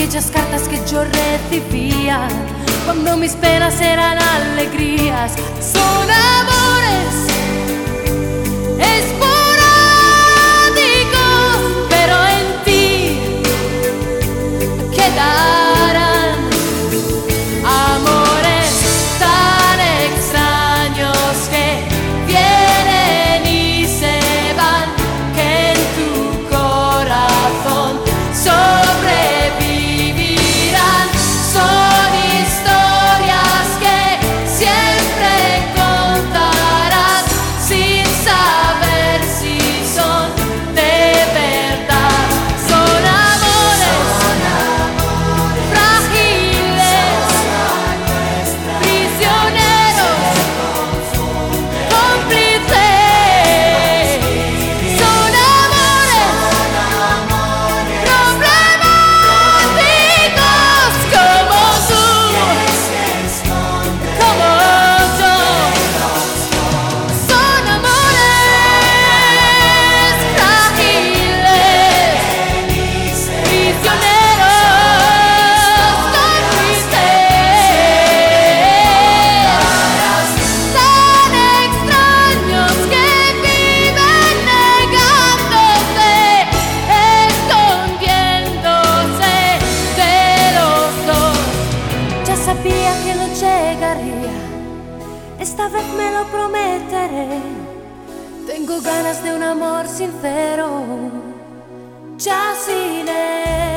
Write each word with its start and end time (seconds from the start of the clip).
aquellas 0.00 0.30
cartas 0.30 0.66
que 0.66 0.80
yo 0.90 1.04
recibía 1.04 2.26
cuando 2.86 3.18
mis 3.18 3.32
penas 3.32 3.78
eran 3.82 4.16
alegrías. 4.18 5.32
Son 5.60 6.08
amores. 6.10 7.29
sapia 92.44 92.92
che 93.04 93.14
lo 93.14 93.26
llegaría, 93.26 94.34
esta 95.38 95.68
vez 95.68 95.84
me 95.98 96.10
lo 96.10 96.24
prometeré. 96.26 97.40
Tengo 98.46 98.80
ganas 98.80 99.22
de 99.22 99.34
un 99.34 99.42
amor 99.42 99.86
sincero, 99.86 100.68
ya 102.16 102.54
sin 102.64 103.08
él. 103.08 103.69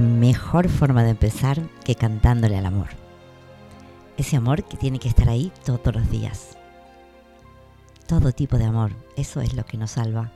Mejor 0.00 0.68
forma 0.68 1.02
de 1.02 1.10
empezar 1.10 1.60
que 1.84 1.94
cantándole 1.94 2.56
al 2.56 2.66
amor. 2.66 2.88
Ese 4.16 4.36
amor 4.36 4.64
que 4.64 4.76
tiene 4.76 4.98
que 4.98 5.08
estar 5.08 5.28
ahí 5.28 5.52
todos 5.64 5.94
los 5.94 6.10
días. 6.10 6.56
Todo 8.06 8.32
tipo 8.32 8.58
de 8.58 8.64
amor, 8.64 8.92
eso 9.16 9.40
es 9.40 9.54
lo 9.54 9.64
que 9.64 9.76
nos 9.76 9.92
salva, 9.92 10.32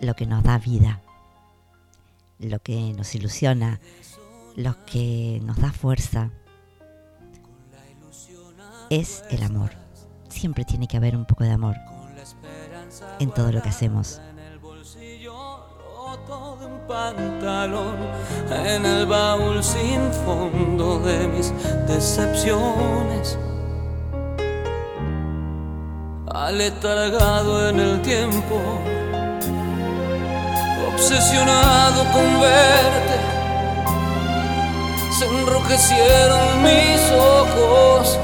lo 0.00 0.14
que 0.14 0.26
nos 0.26 0.42
da 0.42 0.58
vida, 0.58 1.00
lo 2.38 2.60
que 2.60 2.92
nos 2.94 3.14
ilusiona, 3.14 3.80
lo 4.56 4.84
que 4.84 5.40
nos 5.44 5.58
da 5.58 5.72
fuerza. 5.72 6.30
Es 8.90 9.24
el 9.30 9.42
amor. 9.42 9.70
Siempre 10.28 10.64
tiene 10.64 10.88
que 10.88 10.96
haber 10.96 11.16
un 11.16 11.26
poco 11.26 11.44
de 11.44 11.50
amor 11.50 11.76
en 13.18 13.30
todo 13.30 13.52
lo 13.52 13.62
que 13.62 13.68
hacemos 13.68 14.20
pantalón 16.88 17.96
en 18.50 18.86
el 18.86 19.04
baúl 19.04 19.62
sin 19.62 20.10
fondo 20.24 20.98
de 21.00 21.28
mis 21.28 21.52
decepciones. 21.86 23.38
Aletargado 26.32 27.68
en 27.68 27.80
el 27.80 28.00
tiempo, 28.00 28.58
obsesionado 30.94 32.04
con 32.14 32.40
verte, 32.40 33.18
se 35.18 35.26
enrojecieron 35.26 36.62
mis 36.62 37.00
ojos, 37.12 38.18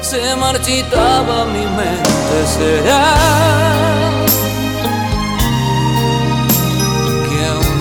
se 0.00 0.34
marchitaba 0.34 1.44
mi 1.44 1.64
mente. 1.76 2.46
Será 2.46 3.99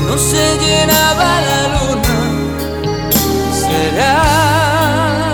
no 0.10 0.18
se 0.18 0.58
llenaba 0.58 1.42
la 1.50 1.62
luna, 1.76 2.18
será 3.62 5.34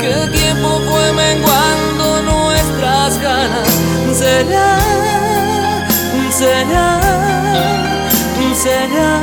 que 0.00 0.08
el 0.12 0.30
tiempo 0.30 0.68
fue 0.88 1.12
menguando 1.12 2.22
nuestras 2.22 3.20
ganas, 3.20 3.68
será, 4.16 4.78
será, 6.30 7.00
será, 8.54 9.20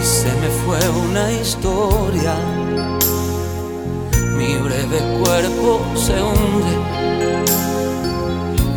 Y 0.00 0.04
se 0.04 0.28
me 0.40 0.48
fue 0.64 0.78
una 0.88 1.32
historia, 1.32 2.34
mi 4.36 4.54
breve 4.56 5.00
cuerpo 5.22 5.80
se 5.96 6.22
hunde. 6.22 6.74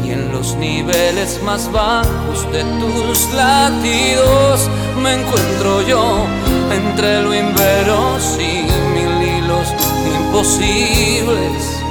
Y 0.04 0.12
en 0.12 0.32
los 0.32 0.56
niveles 0.56 1.40
más 1.44 1.72
bajos 1.72 2.52
de 2.52 2.64
tus 2.80 3.34
latidos 3.34 4.70
me 5.02 5.14
encuentro 5.22 5.82
yo 5.84 6.26
entre 6.72 7.22
lo 7.22 7.34
inverosímil 7.34 9.22
y 9.22 9.42
los 9.42 9.68
imposibles. 10.16 11.83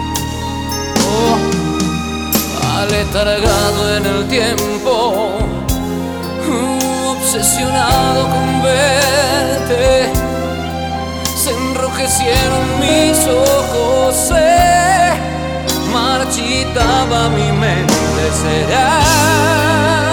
Letargado 2.93 3.97
en 3.97 4.05
el 4.05 4.29
tiempo, 4.29 5.39
obsesionado 7.09 8.29
con 8.29 8.63
verte. 8.63 10.13
Se 11.35 11.51
enrojecieron 11.53 12.65
mis 12.81 13.19
ojos, 13.27 14.15
se 14.15 15.15
marchitaba 15.91 17.31
mi 17.31 17.51
mente. 17.53 18.23
Será 18.43 20.12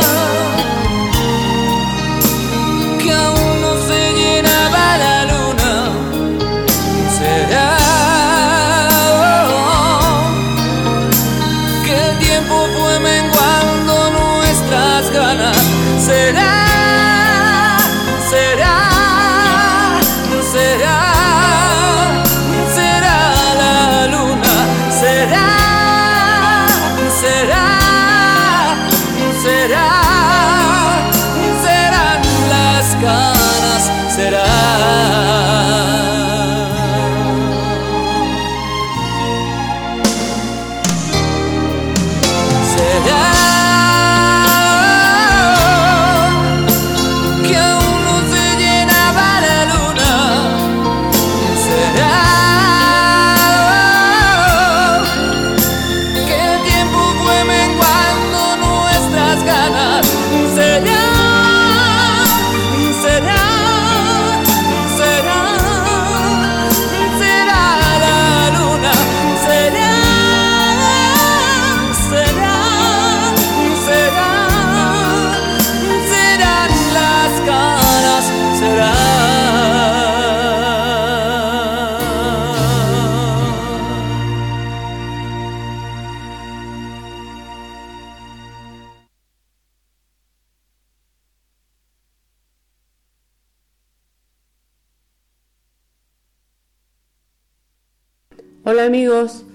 Hola 98.72 98.86
amigos, 98.86 99.46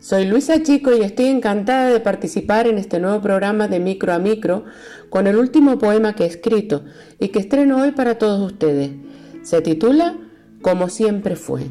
soy 0.00 0.24
Luisa 0.24 0.62
Chico 0.62 0.90
y 0.96 1.02
estoy 1.02 1.26
encantada 1.26 1.90
de 1.90 2.00
participar 2.00 2.66
en 2.66 2.78
este 2.78 2.98
nuevo 2.98 3.20
programa 3.20 3.68
de 3.68 3.80
Micro 3.80 4.14
a 4.14 4.18
Micro 4.18 4.64
con 5.10 5.26
el 5.26 5.36
último 5.36 5.78
poema 5.78 6.14
que 6.14 6.24
he 6.24 6.26
escrito 6.26 6.82
y 7.20 7.28
que 7.28 7.40
estreno 7.40 7.82
hoy 7.82 7.90
para 7.90 8.16
todos 8.16 8.40
ustedes. 8.50 8.92
Se 9.42 9.60
titula 9.60 10.16
Como 10.62 10.88
siempre 10.88 11.36
fue. 11.36 11.64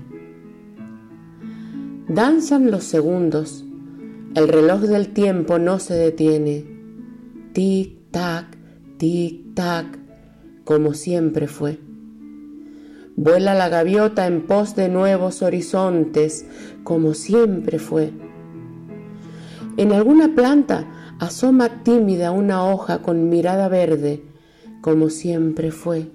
Danzan 2.08 2.70
los 2.70 2.84
segundos, 2.84 3.66
el 4.36 4.48
reloj 4.48 4.82
del 4.82 5.08
tiempo 5.08 5.58
no 5.58 5.80
se 5.80 5.96
detiene. 5.96 6.66
Tic, 7.54 8.12
tac, 8.12 8.56
tic, 9.00 9.56
tac, 9.56 9.88
como 10.64 10.94
siempre 10.94 11.48
fue. 11.48 11.80
Vuela 13.18 13.54
la 13.54 13.70
gaviota 13.70 14.28
en 14.28 14.46
pos 14.46 14.76
de 14.76 14.90
nuevos 14.90 15.42
horizontes, 15.42 16.46
como 16.84 17.14
siempre 17.14 17.80
fue. 17.80 18.12
En 19.78 19.94
alguna 19.94 20.36
planta 20.36 21.16
asoma 21.20 21.84
tímida 21.84 22.32
una 22.32 22.66
hoja 22.66 23.02
con 23.02 23.30
mirada 23.30 23.70
verde, 23.70 24.24
como 24.82 25.10
siempre 25.10 25.72
fue. 25.72 26.12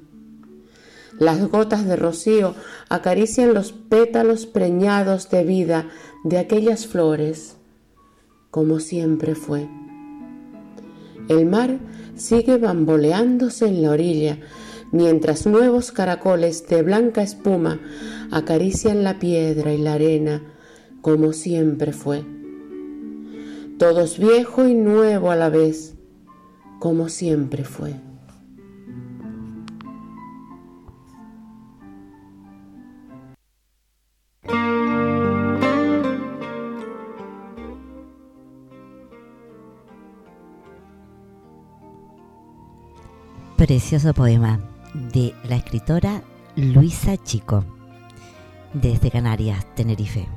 Las 1.19 1.51
gotas 1.51 1.87
de 1.87 1.97
rocío 1.97 2.55
acarician 2.89 3.55
los 3.55 3.73
pétalos 3.73 4.47
preñados 4.47 5.29
de 5.31 5.45
vida 5.45 5.89
de 6.25 6.39
aquellas 6.39 6.87
flores, 6.87 7.57
como 8.51 8.81
siempre 8.81 9.35
fue. 9.35 9.69
El 11.29 11.47
mar 11.47 11.79
sigue 12.15 12.59
bamboleándose 12.59 13.69
en 13.69 13.83
la 13.83 13.91
orilla, 13.91 14.39
mientras 14.93 15.47
nuevos 15.47 15.93
caracoles 15.93 16.67
de 16.69 16.83
blanca 16.83 17.23
espuma 17.23 17.81
acarician 18.31 19.05
la 19.05 19.19
piedra 19.19 19.73
y 19.73 19.79
la 19.79 19.95
arena 19.95 20.43
como 21.01 21.33
siempre 21.33 21.93
fue. 21.93 22.25
Todo 23.79 24.03
es 24.03 24.19
viejo 24.19 24.67
y 24.69 24.75
nuevo 24.75 25.31
a 25.31 25.37
la 25.37 25.49
vez, 25.49 25.95
como 26.79 27.09
siempre 27.09 27.65
fue. 27.65 27.95
Precioso 43.57 44.15
poema 44.15 44.70
de 45.13 45.35
la 45.45 45.57
escritora 45.57 46.23
Luisa 46.57 47.17
Chico, 47.17 47.65
desde 48.73 49.11
Canarias, 49.11 49.67
Tenerife. 49.75 50.29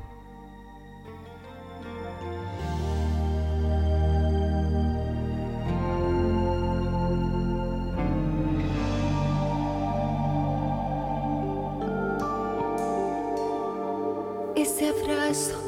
Ese 14.56 14.90
abrazo 14.90 15.60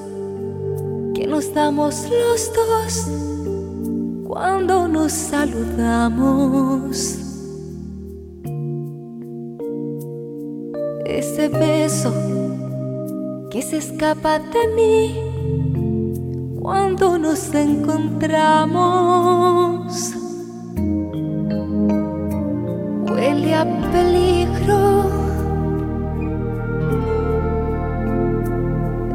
que 1.13 1.27
nos 1.27 1.53
damos 1.53 2.09
los 2.09 2.53
dos 2.53 3.07
cuando 4.27 4.88
nos 4.88 5.12
saludamos 5.12 6.55
ese 11.25 11.50
beso 11.50 12.13
que 13.50 13.63
se 13.63 13.77
escapa 13.77 14.38
de 14.38 14.67
mí 14.75 15.15
cuando 16.62 17.17
nos 17.17 17.51
encontramos. 17.53 20.13
Huele 23.10 23.55
a 23.55 23.65
peligro 23.91 25.10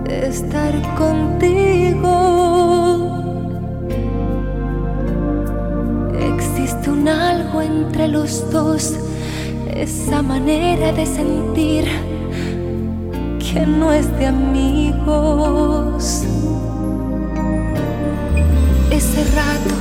estar 0.07 0.75
contigo. 0.97 2.17
Existe 6.33 6.91
un 6.91 7.07
algo 7.09 7.63
entre 7.63 8.09
los 8.09 8.51
dos 8.51 9.10
esa 9.83 10.21
manera 10.21 10.93
de 10.93 11.07
sentir 11.07 11.87
que 13.39 13.67
no 13.67 13.91
es 13.93 14.15
de 14.19 14.27
amigos. 14.27 16.25
Ese 18.91 19.25
rato, 19.35 19.75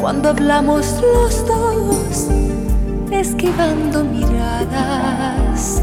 cuando 0.00 0.28
hablamos 0.28 1.00
los 1.00 1.46
dos, 1.46 2.28
esquivando 3.10 4.04
miradas. 4.04 5.82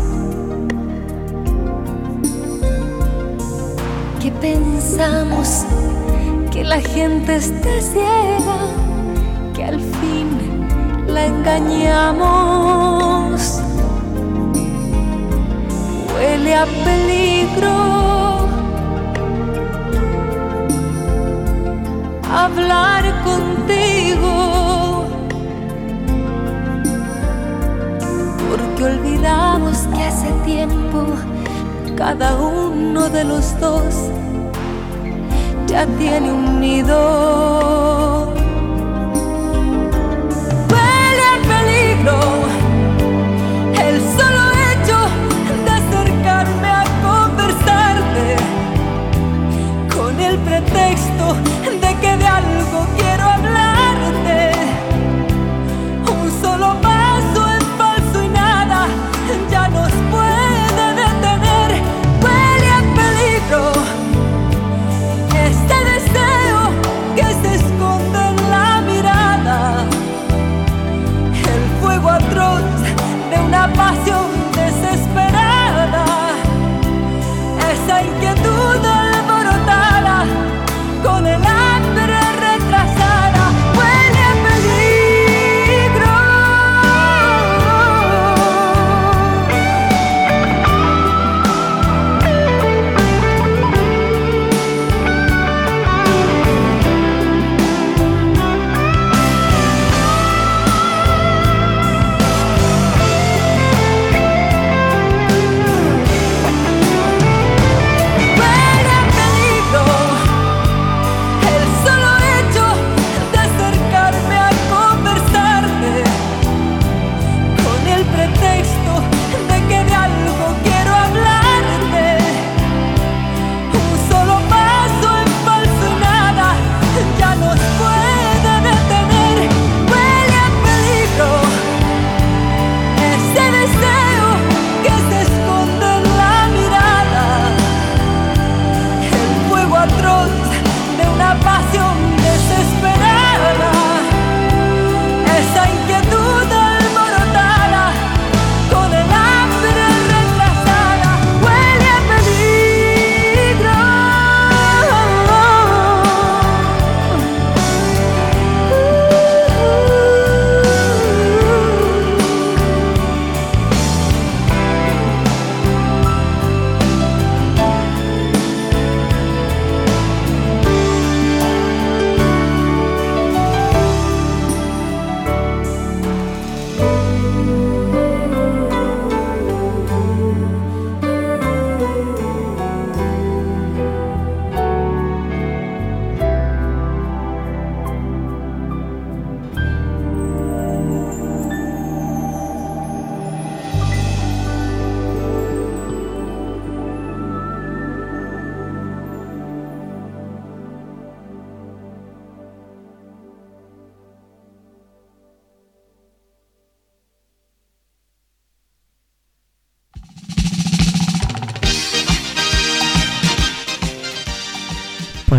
Que 4.22 4.31
pensamos 4.31 5.65
que 6.51 6.63
la 6.63 6.79
gente 6.79 7.38
está 7.38 7.81
ciega, 7.81 8.60
que 9.55 9.63
al 9.63 9.79
fin 9.79 10.57
la 11.18 11.26
engañamos. 11.26 12.62
Huele 16.10 16.52
a 16.64 16.66
peligro. 16.86 17.78
Hablar 22.42 23.04
contigo. 23.30 24.34
Porque 28.50 28.82
olvidamos 28.92 29.76
que 29.94 30.02
hace 30.10 30.30
tiempo 30.46 31.00
cada 31.96 32.30
uno 32.36 33.10
de 33.10 33.24
los 33.24 33.60
dos 33.60 33.94
ya 35.66 35.82
tiene 36.00 36.32
un 36.32 36.60
nido. 36.62 37.97
El 42.08 42.47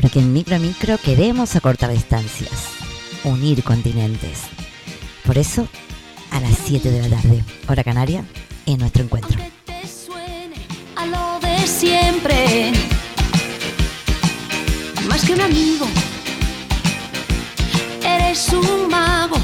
porque 0.01 0.21
en 0.21 0.33
Micro 0.33 0.61
Micro 0.61 0.97
queremos 0.99 1.57
acortar 1.57 1.91
distancias, 1.91 2.69
unir 3.25 3.65
continentes. 3.65 4.43
Por 5.27 5.37
eso, 5.37 5.67
a 6.31 6.39
las 6.39 6.57
7 6.67 6.89
de 6.89 7.09
la 7.09 7.17
tarde, 7.17 7.45
hora 7.67 7.83
canaria, 7.83 8.25
en 8.67 8.79
nuestro 8.79 9.03
encuentro. 9.03 9.37
a 10.95 11.07
lo 11.07 11.41
de 11.41 11.67
siempre, 11.67 12.71
más 15.09 15.25
que 15.25 15.33
un 15.33 15.41
amigo, 15.41 15.87
eres 18.05 18.49
un 18.53 18.89
mago 18.89 19.39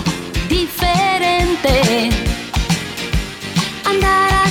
diferente. 0.48 2.10
Andar 3.84 4.32
a 4.34 4.50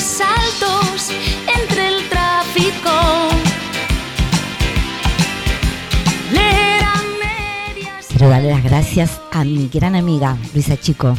Quiero 8.23 8.35
darle 8.35 8.51
las 8.51 8.63
gracias 8.63 9.19
a 9.33 9.43
mi 9.43 9.67
gran 9.67 9.97
amiga 9.97 10.37
Luisa 10.53 10.79
Chico 10.79 11.13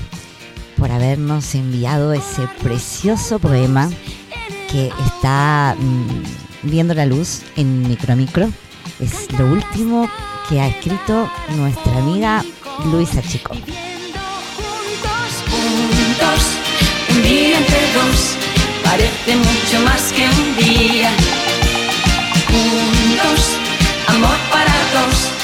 por 0.78 0.90
habernos 0.90 1.54
enviado 1.54 2.14
ese 2.14 2.49
precioso 2.62 3.38
poema 3.38 3.90
que 4.70 4.90
está 5.04 5.76
mm, 5.78 6.70
viendo 6.70 6.94
la 6.94 7.04
luz 7.04 7.42
en 7.56 7.87
Micro 7.87 8.16
Micro. 8.16 8.49
Es 9.00 9.30
lo 9.38 9.44
último 9.49 10.08
que 10.49 10.62
ha 10.62 10.68
escrito 10.68 11.30
nuestra 11.58 11.99
amiga 11.99 12.42
Luisa 12.90 13.20
Chico. 13.20 13.52
Un 13.52 13.62
día 17.23 17.58
entre 17.58 17.80
dos, 17.92 18.34
parece 18.82 19.37
mucho 19.37 19.80
más 19.84 20.11
que 20.11 20.25
un 20.25 20.56
día. 20.56 21.11
Juntos, 22.46 23.58
amor 24.08 24.38
para 24.50 24.73
dos, 24.94 25.43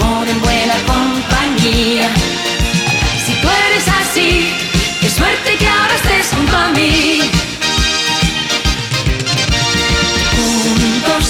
amor 0.00 0.28
en 0.28 0.40
buena 0.40 0.74
compañía. 0.86 2.08
Si 3.24 3.32
tú 3.40 3.48
eres 3.66 3.86
así, 4.00 4.54
qué 5.00 5.10
suerte 5.10 5.56
que 5.58 5.68
ahora 5.68 5.94
estés 5.94 6.26
junto 6.34 6.56
a 6.56 6.68
mí. 6.70 7.20
Juntos, 10.36 11.24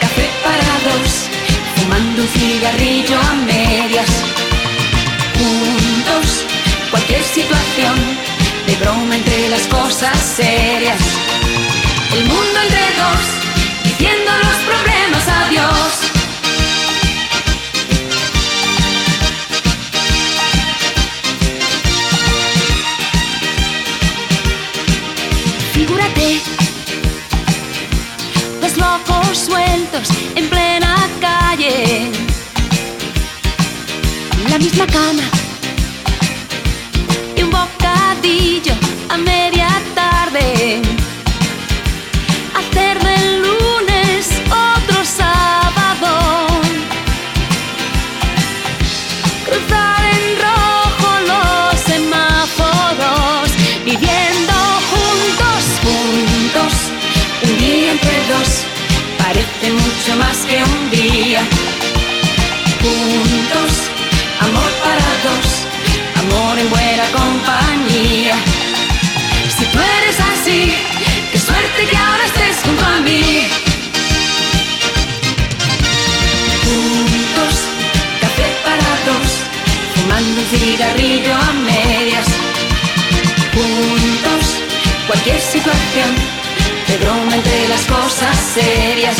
café 0.00 0.28
para 0.44 0.72
dos, 0.88 1.12
fumando 1.76 2.22
un 2.22 2.28
cigarrillo 2.28 3.18
a 3.20 3.34
medias 3.34 4.10
juntos 5.38 6.44
cualquier 6.90 7.22
situación 7.22 7.96
de 8.66 8.76
broma 8.76 9.16
entre 9.16 9.48
las 9.48 9.66
cosas 9.66 10.16
serias. 10.18 11.00
El 12.12 12.24
mundo 12.24 12.58
entre 12.64 12.86
dos, 13.02 13.24
diciendo 13.84 14.30
los 14.42 14.56
problemas 14.68 15.28
adiós. 15.28 16.05
Sueltos 29.34 30.08
en 30.34 30.48
plena 30.48 31.08
calle. 31.20 32.10
La 34.48 34.58
misma 34.58 34.86
cama 34.86 35.35
más 60.14 60.38
que 60.46 60.62
un 60.62 60.90
día. 60.90 61.40
Juntos 62.80 63.90
amor 64.40 64.70
para 64.84 65.08
dos, 65.26 65.48
amor 66.20 66.58
en 66.58 66.70
buena 66.70 67.04
compañía. 67.10 68.36
Si 69.56 69.64
tú 69.64 69.78
eres 69.78 70.16
así, 70.32 70.74
qué 71.32 71.38
suerte 71.38 71.86
que 71.90 71.96
ahora 71.96 72.24
estés 72.26 72.56
junto 72.64 72.84
a 72.84 73.00
mí. 73.00 73.48
Juntos, 76.64 77.54
café 78.20 78.48
para 78.64 78.90
dos, 79.08 79.30
fumando 79.94 80.40
un 80.40 80.46
cigarrillo 80.52 81.34
a 81.34 81.52
medias. 81.52 82.26
Juntos, 83.54 84.44
cualquier 85.06 85.40
situación, 85.40 86.10
de 86.86 86.96
broma 86.98 87.34
entre 87.34 87.68
las 87.68 87.82
cosas 87.86 88.36
serias. 88.54 89.16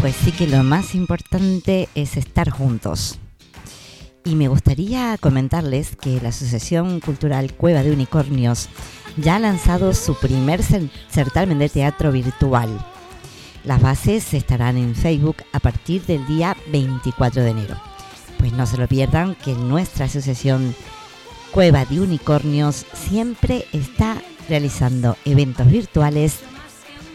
Pues 0.00 0.14
sí 0.16 0.32
que 0.32 0.46
lo 0.46 0.62
más 0.62 0.94
importante 0.94 1.88
es 1.94 2.16
estar 2.16 2.50
juntos. 2.50 3.18
Y 4.24 4.34
me 4.34 4.48
gustaría 4.48 5.16
comentarles 5.18 5.96
que 5.96 6.20
la 6.20 6.28
Asociación 6.28 7.00
Cultural 7.00 7.54
Cueva 7.54 7.82
de 7.82 7.92
Unicornios 7.92 8.68
ya 9.16 9.36
ha 9.36 9.38
lanzado 9.38 9.94
su 9.94 10.14
primer 10.18 10.62
cer- 10.62 10.90
certamen 11.10 11.58
de 11.58 11.68
teatro 11.68 12.12
virtual. 12.12 12.68
Las 13.64 13.80
bases 13.82 14.34
estarán 14.34 14.76
en 14.76 14.94
Facebook 14.94 15.36
a 15.52 15.58
partir 15.60 16.02
del 16.06 16.26
día 16.26 16.56
24 16.70 17.42
de 17.42 17.50
enero. 17.50 17.76
Pues 18.38 18.52
no 18.52 18.66
se 18.66 18.76
lo 18.76 18.86
pierdan 18.86 19.34
que 19.34 19.54
nuestra 19.54 20.04
asociación 20.06 20.74
Cueva 21.50 21.84
de 21.86 22.00
Unicornios 22.00 22.84
siempre 22.92 23.66
está 23.72 24.20
realizando 24.48 25.16
eventos 25.24 25.66
virtuales 25.66 26.40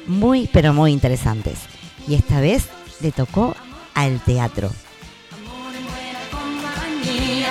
muy 0.08 0.50
pero 0.52 0.74
muy 0.74 0.92
interesantes. 0.92 1.60
Y 2.07 2.15
esta 2.15 2.41
vez 2.41 2.67
le 3.01 3.12
tocó 3.12 3.55
al 3.93 4.19
teatro. 4.22 4.69
Amor 5.31 5.74
en 5.74 5.86
buena 5.86 6.19
compañía. 6.31 7.50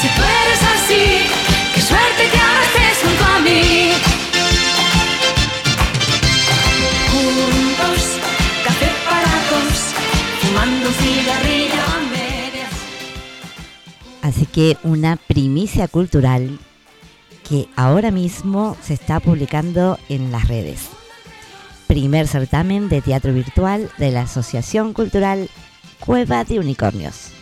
Si 0.00 0.08
tú 0.08 0.22
eres 0.22 0.62
así, 0.74 1.04
qué 1.74 1.80
suerte 1.80 2.30
que 2.30 2.38
ahora 2.38 2.64
estés 2.64 2.98
junto 3.02 3.24
a 3.24 3.38
mí. 3.40 3.90
Juntos, 7.10 8.02
café 8.64 8.90
para 9.08 9.32
dos, 9.50 9.94
fumando 10.42 10.88
un 10.88 10.94
cigarrillo 10.94 11.82
a 11.82 12.00
medias. 12.10 12.72
Así 14.22 14.46
que 14.46 14.76
una 14.84 15.16
primicia 15.16 15.88
cultural 15.88 16.58
que 17.48 17.68
ahora 17.76 18.10
mismo 18.10 18.76
se 18.82 18.94
está 18.94 19.20
publicando 19.20 19.98
en 20.08 20.30
las 20.32 20.48
redes. 20.48 20.88
Primer 21.86 22.26
certamen 22.26 22.88
de 22.88 23.02
teatro 23.02 23.32
virtual 23.32 23.90
de 23.98 24.10
la 24.10 24.22
Asociación 24.22 24.92
Cultural 24.92 25.48
Cueva 26.00 26.44
de 26.44 26.58
Unicornios. 26.58 27.32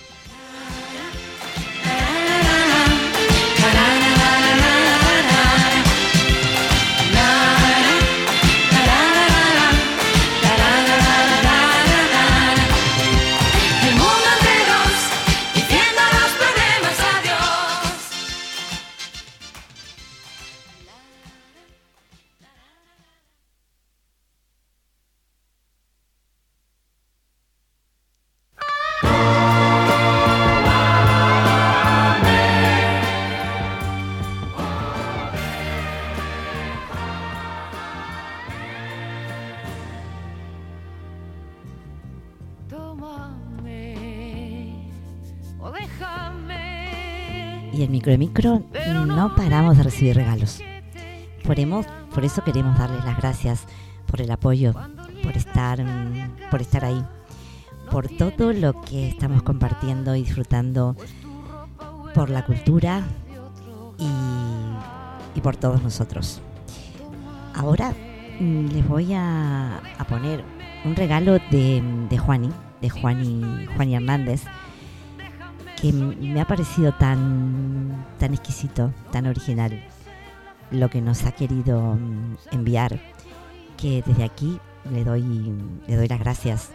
Micro 48.05 48.19
Micro 48.19 48.63
no 49.07 49.35
paramos 49.37 49.77
de 49.77 49.85
recibir 49.85 50.17
regalos. 50.17 50.61
Por, 51.45 51.59
hemos- 51.61 51.87
por 52.15 52.25
eso 52.25 52.43
queremos 52.45 52.77
darles 52.79 53.05
las 53.05 53.17
gracias 53.17 53.65
por 54.07 54.21
el 54.21 54.31
apoyo, 54.31 54.75
por 55.23 55.37
estar, 55.37 55.83
mm, 55.83 56.51
por 56.51 56.61
estar 56.61 56.85
ahí, 56.85 57.05
por 57.91 58.09
todo 58.09 58.53
lo 58.53 58.81
que 58.83 59.09
estamos 59.09 59.43
compartiendo 59.43 60.15
y 60.17 60.23
disfrutando, 60.25 60.97
por 62.15 62.29
la 62.31 62.45
cultura 62.45 63.03
y, 63.99 65.39
y 65.39 65.41
por 65.41 65.57
todos 65.57 65.83
nosotros. 65.83 66.41
Ahora 67.55 67.93
mm, 68.41 68.67
les 68.67 68.87
voy 68.89 69.13
a, 69.15 69.79
a 69.99 70.05
poner 70.05 70.45
un 70.85 70.97
regalo 70.97 71.35
de, 71.51 71.83
de 72.11 72.19
Juani, 72.19 72.51
de 72.81 72.91
Juani, 72.91 73.67
Juani 73.77 73.95
Hernández, 73.95 74.43
que 75.83 75.93
me 75.93 76.41
ha 76.41 76.47
parecido 76.47 76.93
tan, 76.95 78.07
tan 78.21 78.33
exquisito, 78.33 78.95
tan 79.11 79.27
original, 79.27 79.85
lo 80.71 80.89
que 80.89 81.01
nos 81.01 81.25
ha 81.25 81.33
querido 81.33 81.97
mm, 81.97 82.37
enviar, 82.53 83.01
que 83.77 84.01
desde 84.07 84.23
aquí 84.23 84.61
le 84.89 85.03
doy, 85.03 85.25
le 85.89 85.97
doy 85.97 86.07
las 86.07 86.21
gracias 86.21 86.71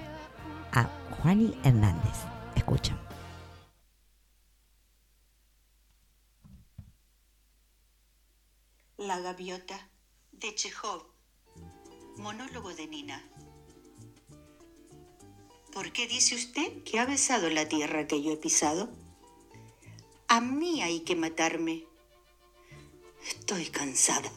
a 0.73 0.89
Juani 1.21 1.57
Hernández. 1.63 2.17
Escucha. 2.53 2.97
La 8.97 9.21
gaviota 9.21 9.89
de 10.33 10.53
Chekhov. 10.53 11.05
Monólogo 12.17 12.73
de 12.73 12.87
Nina. 12.87 13.23
¿Por 15.77 15.91
qué 15.91 16.07
dice 16.07 16.33
usted 16.33 16.83
que 16.85 16.97
ha 16.97 17.05
besado 17.05 17.51
la 17.51 17.69
tierra 17.69 18.07
que 18.07 18.23
yo 18.23 18.31
he 18.31 18.37
pisado? 18.37 18.89
A 20.27 20.41
mí 20.41 20.81
hay 20.81 21.01
que 21.01 21.15
matarme. 21.15 21.85
Estoy 23.27 23.67
cansada. 23.67 24.31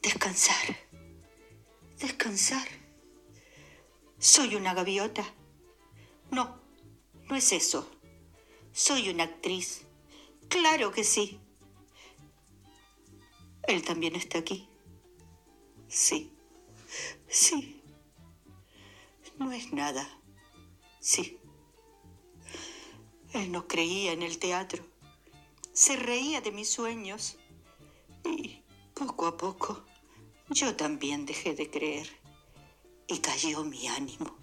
Descansar. 0.00 0.76
Descansar. 1.98 2.68
Soy 4.20 4.54
una 4.54 4.74
gaviota. 4.74 5.24
No, 6.30 6.60
no 7.28 7.34
es 7.34 7.50
eso. 7.50 7.90
Soy 8.70 9.08
una 9.08 9.24
actriz. 9.24 9.86
Claro 10.48 10.92
que 10.92 11.02
sí. 11.02 11.40
Él 13.66 13.82
también 13.82 14.14
está 14.14 14.38
aquí. 14.38 14.68
Sí. 15.88 16.30
Sí. 17.26 17.82
No 19.36 19.50
es 19.50 19.72
nada. 19.72 20.17
Sí. 21.08 21.38
Él 23.32 23.50
no 23.50 23.66
creía 23.66 24.12
en 24.12 24.22
el 24.22 24.38
teatro. 24.38 24.84
Se 25.72 25.96
reía 25.96 26.42
de 26.42 26.52
mis 26.52 26.68
sueños. 26.68 27.38
Y 28.26 28.62
poco 28.92 29.26
a 29.26 29.38
poco 29.38 29.86
yo 30.50 30.76
también 30.76 31.24
dejé 31.24 31.54
de 31.54 31.70
creer. 31.70 32.10
Y 33.06 33.20
cayó 33.20 33.64
mi 33.64 33.88
ánimo. 33.88 34.36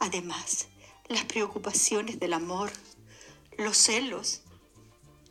Además, 0.00 0.68
las 1.08 1.24
preocupaciones 1.24 2.20
del 2.20 2.34
amor, 2.34 2.70
los 3.56 3.78
celos, 3.78 4.42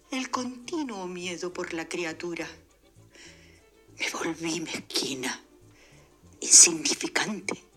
el 0.10 0.32
continuo 0.32 1.06
miedo 1.06 1.54
por 1.54 1.76
la 1.76 1.88
criatura. 1.88 2.50
Me 4.00 4.10
volví 4.10 4.62
mezquina, 4.62 5.46
insignificante. 6.40 7.69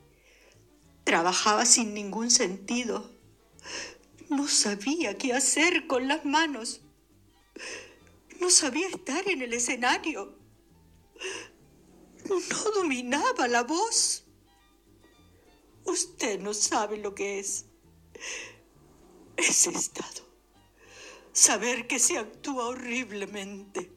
Trabajaba 1.05 1.65
sin 1.67 1.95
ningún 1.95 2.31
sentido. 2.31 3.11
No 4.29 4.49
sabía 4.49 5.19
qué 5.19 5.35
hacer 5.35 5.87
con 5.87 6.09
las 6.09 6.25
manos. 6.25 6.81
No 8.41 8.51
sabía 8.51 8.89
estar 8.89 9.29
en 9.29 9.43
el 9.43 9.53
escenario. 9.53 10.39
No 12.29 12.71
dominaba 12.75 13.49
la 13.49 13.63
voz. 13.63 14.25
Usted 15.85 16.41
no 16.41 16.55
sabe 16.55 16.97
lo 16.99 17.15
que 17.15 17.41
es 17.41 17.67
ese 19.37 19.71
estado. 19.71 20.23
Saber 21.33 21.87
que 21.87 21.99
se 21.99 22.19
actúa 22.19 22.69
horriblemente. 22.69 23.91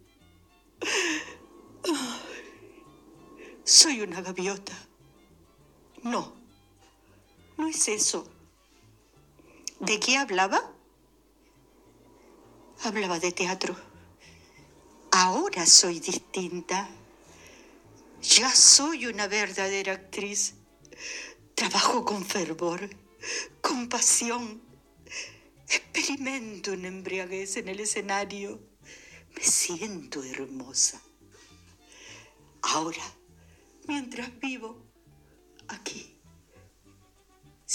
Soy 3.63 4.01
una 4.01 4.21
gaviota. 4.21 4.73
No, 6.03 6.34
no 7.57 7.67
es 7.67 7.87
eso. 7.87 8.27
¿De 9.79 9.99
qué 9.99 10.17
hablaba? 10.17 10.71
Hablaba 12.83 13.19
de 13.19 13.31
teatro. 13.31 13.75
Ahora 15.11 15.65
soy 15.65 15.99
distinta. 15.99 16.89
Ya 18.21 18.49
soy 18.49 19.05
una 19.05 19.27
verdadera 19.27 19.93
actriz. 19.93 20.55
Trabajo 21.53 22.03
con 22.03 22.25
fervor, 22.25 22.89
con 23.61 23.87
pasión. 23.87 24.61
Experimento 25.67 26.73
una 26.73 26.87
embriaguez 26.87 27.57
en 27.57 27.69
el 27.69 27.79
escenario. 27.79 28.59
Me 29.35 29.43
siento 29.43 30.23
hermosa. 30.23 31.01
Ahora, 32.61 33.03
mientras 33.87 34.37
vivo 34.39 34.77
aquí, 35.67 36.14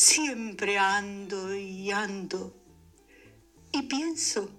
siempre 0.00 0.78
ando 0.78 1.54
y 1.54 1.90
ando. 1.90 2.56
Y 3.70 3.82
pienso, 3.82 4.50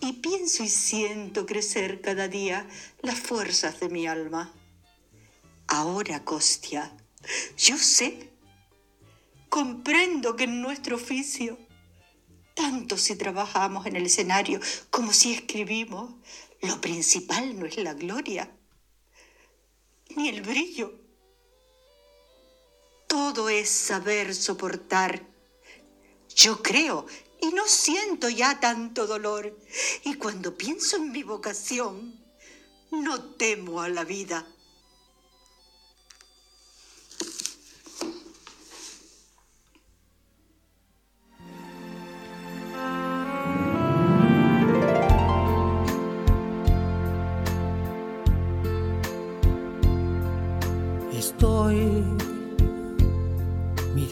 y 0.00 0.14
pienso 0.14 0.64
y 0.64 0.68
siento 0.68 1.44
crecer 1.44 2.00
cada 2.00 2.28
día 2.28 2.66
las 3.02 3.20
fuerzas 3.20 3.78
de 3.78 3.90
mi 3.90 4.06
alma. 4.06 4.54
Ahora, 5.66 6.24
Costia, 6.24 6.96
yo 7.58 7.76
sé, 7.76 8.30
comprendo 9.50 10.34
que 10.34 10.44
en 10.44 10.62
nuestro 10.62 10.96
oficio, 10.96 11.58
tanto 12.54 12.96
si 12.96 13.16
trabajamos 13.16 13.84
en 13.84 13.96
el 13.96 14.06
escenario 14.06 14.60
como 14.88 15.12
si 15.12 15.34
escribimos, 15.34 16.14
lo 16.62 16.80
principal 16.80 17.58
no 17.58 17.66
es 17.66 17.76
la 17.76 17.92
gloria, 17.92 18.50
ni 20.16 20.30
el 20.30 20.40
brillo. 20.40 21.03
Todo 23.14 23.48
es 23.48 23.68
saber 23.68 24.34
soportar. 24.34 25.22
Yo 26.34 26.60
creo 26.64 27.06
y 27.40 27.52
no 27.52 27.64
siento 27.68 28.28
ya 28.28 28.58
tanto 28.58 29.06
dolor. 29.06 29.56
Y 30.02 30.14
cuando 30.14 30.56
pienso 30.58 30.96
en 30.96 31.12
mi 31.12 31.22
vocación, 31.22 32.20
no 32.90 33.36
temo 33.36 33.82
a 33.82 33.88
la 33.88 34.02
vida. 34.02 34.44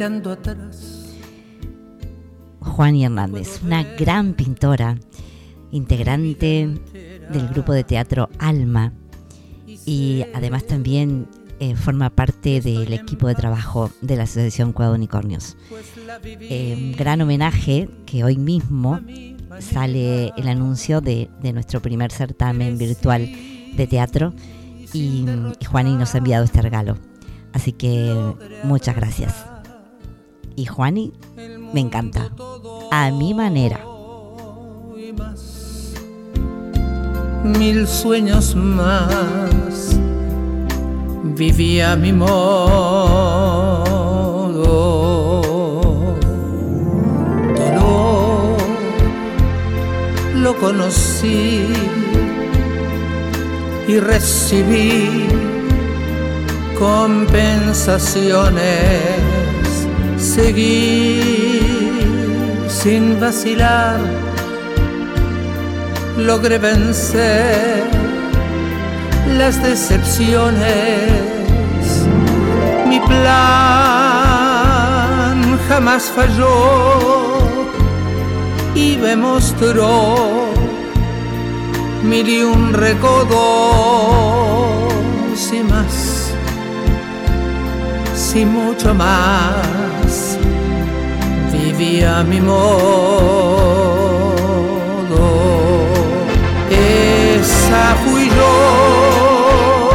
Mirando 0.03 0.33
atrás. 0.33 1.15
Juani 2.61 3.05
Hernández, 3.05 3.61
una 3.63 3.85
gran 3.85 4.35
pintora, 4.35 4.97
integrante 5.71 6.69
del 7.33 7.49
grupo 7.49 7.73
de 7.73 7.85
teatro 7.85 8.29
Alma 8.41 8.93
y 9.87 10.25
además 10.35 10.67
también 10.67 11.29
eh, 11.61 11.77
forma 11.77 12.11
parte 12.11 12.61
del 12.61 12.93
equipo 12.93 13.29
de 13.29 13.37
trabajo 13.37 13.93
de 14.01 14.17
la 14.17 14.25
Asociación 14.25 14.73
Cuadro 14.73 14.97
Unicornios. 14.97 15.57
Eh, 16.25 16.75
un 16.77 16.93
gran 16.97 17.21
homenaje 17.21 17.89
que 18.05 18.25
hoy 18.25 18.37
mismo 18.37 18.99
sale 19.61 20.33
el 20.37 20.49
anuncio 20.49 21.01
de, 21.01 21.31
de 21.41 21.53
nuestro 21.53 21.81
primer 21.81 22.11
certamen 22.11 22.77
virtual 22.77 23.31
de 23.77 23.87
teatro 23.87 24.35
y, 24.93 25.27
y 25.61 25.65
Juani 25.65 25.95
nos 25.95 26.17
ha 26.17 26.19
enviado 26.19 26.45
este 26.45 26.61
regalo. 26.61 26.99
Así 27.53 27.73
que 27.73 28.35
muchas 28.65 28.97
gracias. 28.97 29.52
Y 30.57 30.67
Juani, 30.67 31.13
me 31.73 31.81
encanta. 31.81 32.31
A 32.91 33.11
mi 33.11 33.33
manera. 33.35 33.81
Mil 37.45 37.87
sueños 37.89 38.55
más. 38.55 39.99
Vivía 41.25 41.97
mi 41.97 42.13
modo. 42.13 42.29
Dolor 47.57 48.57
lo 50.37 50.57
conocí 50.57 51.67
y 53.89 53.99
recibí 53.99 55.27
compensaciones. 56.79 59.32
Seguí 60.23 61.21
sin 62.69 63.19
vacilar, 63.19 63.99
logré 66.17 66.59
vencer 66.59 67.83
las 69.37 69.61
decepciones. 69.61 71.11
Mi 72.89 73.01
plan 73.01 73.49
jamás 75.69 76.05
falló 76.05 77.41
y 78.77 78.97
me 78.99 79.17
mostró. 79.17 80.53
Mil 82.05 82.29
y 82.29 82.43
un 82.45 82.73
recodos 82.73 83.33
y 85.53 85.65
más 85.65 86.12
y 88.35 88.45
mucho 88.47 88.95
más. 88.95 90.39
Vivía 91.53 92.23
mi 92.23 92.41
modo. 92.41 92.63
Esa 96.71 97.95
fui 98.05 98.29
yo 98.29 99.91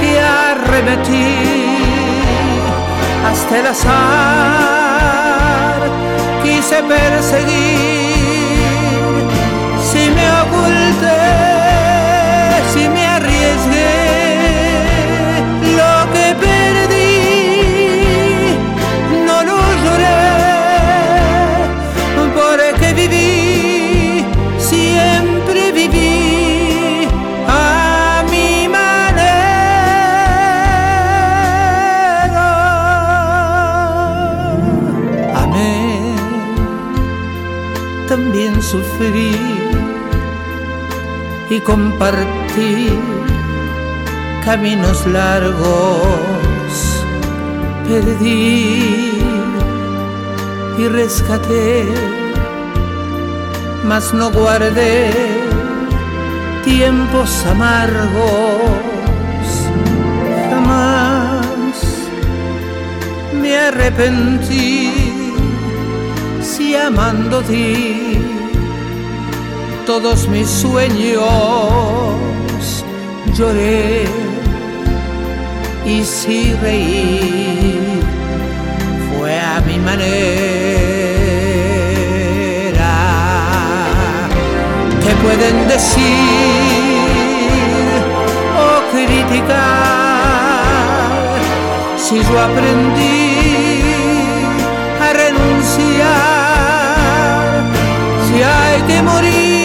que 0.00 0.20
arremetí 0.20 1.36
hasta 3.28 3.58
el 3.58 3.66
azar. 3.66 5.10
Quise 6.42 6.82
perseguir 6.82 8.10
si 9.90 10.10
me 10.10 10.26
oculté, 10.42 11.49
caminos 44.50 45.06
largos 45.06 46.72
perdí 47.86 49.22
y 50.76 50.88
rescaté, 50.88 51.84
mas 53.84 54.12
no 54.12 54.32
guardé 54.32 55.12
tiempos 56.64 57.30
amargos. 57.46 58.66
Jamás 60.50 61.46
me 63.40 63.56
arrepentí 63.56 64.90
si 66.42 66.74
amando 66.74 67.40
ti 67.42 68.18
todos 69.86 70.26
mis 70.26 70.48
sueños 70.48 71.20
lloré 73.36 74.19
y 75.90 76.04
si 76.04 76.54
reí 76.62 78.00
fue 79.08 79.40
a 79.40 79.60
mi 79.66 79.78
manera. 79.78 80.10
¿Qué 85.02 85.12
pueden 85.24 85.56
decir 85.68 86.04
o 88.66 88.68
criticar 88.92 89.48
si 91.96 92.16
yo 92.22 92.34
aprendí 92.48 93.82
a 95.06 95.08
renunciar? 95.22 96.20
Si 98.26 98.36
hay 98.42 98.76
que 98.88 99.02
morir 99.02 99.59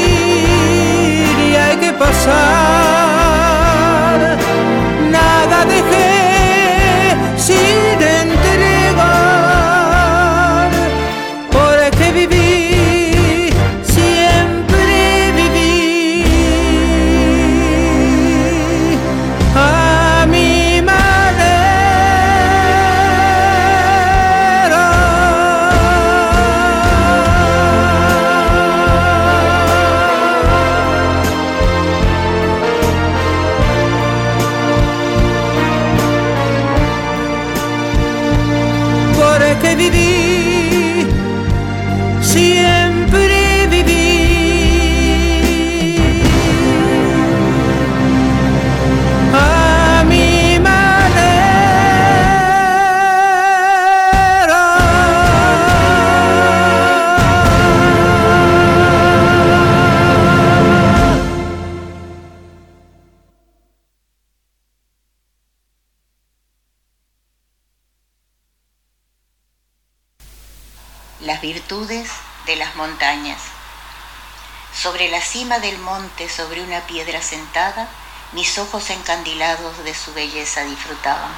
Sobre 74.74 75.10
la 75.10 75.22
cima 75.22 75.60
del 75.60 75.78
monte, 75.78 76.28
sobre 76.28 76.64
una 76.64 76.82
piedra 76.82 77.22
sentada, 77.22 77.88
mis 78.32 78.58
ojos 78.58 78.90
encandilados 78.90 79.84
de 79.84 79.94
su 79.94 80.12
belleza 80.16 80.64
disfrutaban. 80.64 81.30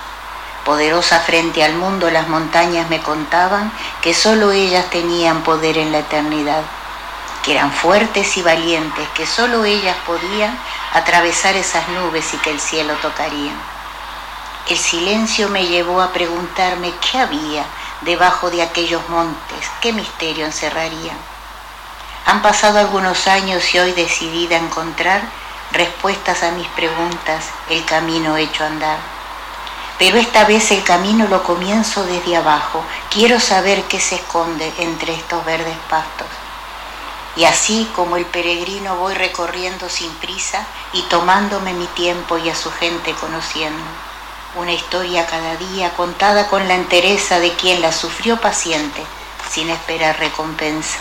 Poderosa 0.64 1.20
frente 1.20 1.66
al 1.66 1.74
mundo, 1.76 2.10
las 2.10 2.30
montañas 2.30 2.90
me 2.90 3.02
contaban 3.02 3.70
que 4.02 4.14
sólo 4.14 4.54
ellas 4.54 4.90
tenían 4.92 5.44
poder 5.44 5.78
en 5.78 5.92
la 5.92 6.00
eternidad, 6.00 6.64
que 7.44 7.52
eran 7.52 7.74
fuertes 7.74 8.38
y 8.38 8.42
valientes, 8.42 9.08
que 9.10 9.28
sólo 9.28 9.66
ellas 9.66 9.98
podían 10.06 10.58
atravesar 10.94 11.58
esas 11.58 11.86
nubes 11.90 12.34
y 12.34 12.38
que 12.38 12.52
el 12.52 12.62
cielo 12.62 12.94
tocarían. 13.02 13.60
El 14.70 14.78
silencio 14.78 15.50
me 15.50 15.68
llevó 15.68 16.02
a 16.02 16.14
preguntarme 16.14 16.94
qué 17.12 17.18
había 17.18 17.66
debajo 18.02 18.50
de 18.50 18.62
aquellos 18.62 19.08
montes, 19.10 19.70
qué 19.82 19.92
misterio 19.92 20.46
encerrarían. 20.46 21.37
Han 22.28 22.42
pasado 22.42 22.78
algunos 22.80 23.26
años 23.28 23.74
y 23.74 23.80
hoy 23.80 23.94
decidida 23.94 24.58
a 24.58 24.60
encontrar 24.60 25.22
respuestas 25.72 26.44
a 26.44 26.52
mis 26.52 26.68
preguntas, 26.68 27.46
el 27.70 27.86
camino 27.86 28.36
hecho 28.36 28.66
andar. 28.66 28.98
Pero 29.98 30.18
esta 30.18 30.44
vez 30.44 30.70
el 30.72 30.84
camino 30.84 31.26
lo 31.30 31.42
comienzo 31.44 32.04
desde 32.04 32.36
abajo. 32.36 32.84
Quiero 33.10 33.40
saber 33.40 33.82
qué 33.84 34.02
se 34.02 34.16
esconde 34.16 34.74
entre 34.78 35.14
estos 35.14 35.46
verdes 35.46 35.78
pastos. 35.90 36.28
Y 37.38 37.46
así 37.46 37.90
como 37.96 38.18
el 38.18 38.26
peregrino 38.26 38.98
voy 38.98 39.14
recorriendo 39.14 39.88
sin 39.88 40.12
prisa 40.16 40.66
y 40.92 41.04
tomándome 41.04 41.74
mi 41.76 41.88
tiempo 41.88 42.38
y 42.38 42.50
a 42.50 42.56
su 42.56 42.70
gente 42.74 43.14
conociendo. 43.14 43.86
Una 44.56 44.74
historia 44.74 45.26
cada 45.28 45.56
día 45.56 45.94
contada 45.94 46.50
con 46.50 46.68
la 46.68 46.76
entereza 46.76 47.40
de 47.40 47.54
quien 47.54 47.82
la 47.82 47.94
sufrió 47.94 48.36
paciente, 48.42 49.02
sin 49.50 49.70
esperar 49.70 50.20
recompensa. 50.20 50.98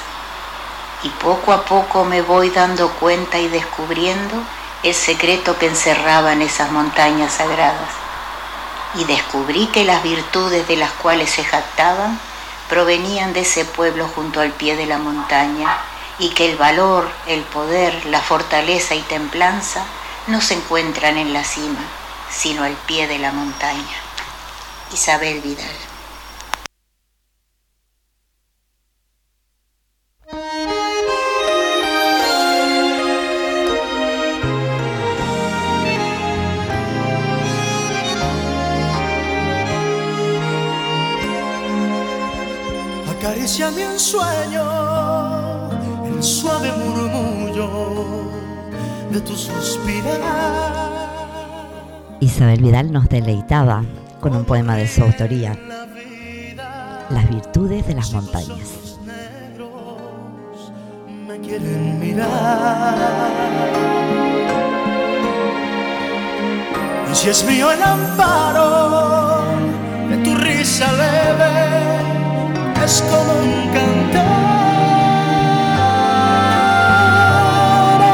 Y 1.07 1.09
poco 1.09 1.53
a 1.53 1.65
poco 1.65 2.05
me 2.05 2.21
voy 2.21 2.51
dando 2.51 2.91
cuenta 2.95 3.39
y 3.39 3.47
descubriendo 3.47 4.43
el 4.83 4.93
secreto 4.93 5.57
que 5.57 5.69
encerraban 5.69 6.43
esas 6.43 6.73
montañas 6.73 7.35
sagradas. 7.35 7.91
Y 8.97 9.05
descubrí 9.05 9.69
que 9.69 9.85
las 9.85 10.03
virtudes 10.03 10.67
de 10.67 10.75
las 10.75 10.91
cuales 10.91 11.31
se 11.31 11.45
jactaban 11.45 12.19
provenían 12.69 13.33
de 13.35 13.43
ese 13.43 13.65
pueblo 13.65 14.09
junto 14.17 14.41
al 14.41 14.51
pie 14.51 14.75
de 14.75 14.87
la 14.87 14.99
montaña 14.99 15.79
y 16.19 16.31
que 16.31 16.51
el 16.51 16.57
valor, 16.57 17.09
el 17.29 17.43
poder, 17.43 18.05
la 18.07 18.21
fortaleza 18.21 18.97
y 18.97 19.03
templanza 19.03 19.85
no 20.27 20.41
se 20.41 20.55
encuentran 20.55 21.19
en 21.19 21.33
la 21.33 21.45
cima, 21.45 21.85
sino 22.33 22.65
al 22.65 22.75
pie 22.89 23.07
de 23.07 23.21
la 23.21 23.31
montaña. 23.31 23.97
Isabel 24.93 25.41
Vidal. 25.41 25.71
Acariciame 43.37 43.87
un 43.87 43.99
sueño, 43.99 44.65
el 46.07 46.23
suave 46.23 46.73
murmullo 46.73 48.31
de 49.13 49.21
tu 49.21 49.37
suspirar. 49.37 50.73
Isabel 52.21 52.63
Vidal 52.63 52.91
nos 52.91 53.11
deleitaba 53.11 53.85
con 54.21 54.35
un 54.35 54.47
poema 54.47 54.75
de 54.77 54.89
su 54.89 55.03
autoría, 55.03 55.55
Las 57.11 57.29
virtudes 57.29 57.87
de 57.87 57.95
las 57.95 58.11
montañas. 58.15 58.97
Me 61.29 61.39
quieren 61.39 62.01
mirar. 62.01 62.95
Y 67.13 67.15
si 67.15 67.29
es 67.29 67.45
mío 67.45 67.71
el 67.71 67.83
amparo 67.83 69.43
de 70.09 70.17
tu 70.25 70.35
risa 70.37 70.91
leve, 70.93 72.16
es 72.87 73.03
como 73.11 73.33
un 73.33 73.69
cantar. 73.75 74.23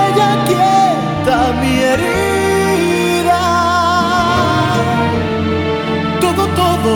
Ella 0.06 0.30
quieta 0.48 1.38
mi 1.60 1.74
herida. 1.90 3.42
Todo, 6.20 6.42
todo 6.60 6.94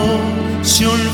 se 0.63 0.87
olvida. 0.87 1.06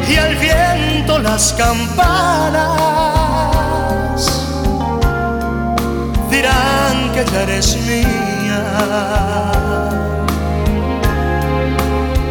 y 0.07 0.15
al 0.15 0.35
viento 0.35 1.17
las 1.19 1.53
campanas 1.53 2.77
dirán 6.29 6.95
que 7.13 7.25
ya 7.25 7.41
eres 7.41 7.77
mía. 7.87 8.63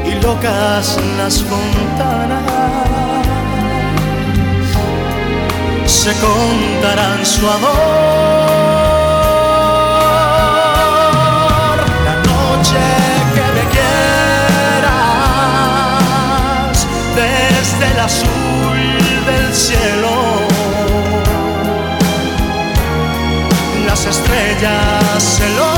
Y 0.04 0.12
locas 0.22 0.96
las 1.18 1.42
fontanas 1.42 2.95
se 6.06 6.14
contarán 6.20 7.26
su 7.26 7.44
amor. 7.50 7.70
La 12.08 12.14
noche 12.30 12.82
que 13.34 13.46
me 13.56 13.64
quieras 13.74 14.86
desde 17.16 17.84
el 17.92 17.98
azul 17.98 18.78
del 19.30 19.46
cielo. 19.52 20.14
Las 23.88 24.00
estrellas 24.06 25.24
celosas 25.38 25.75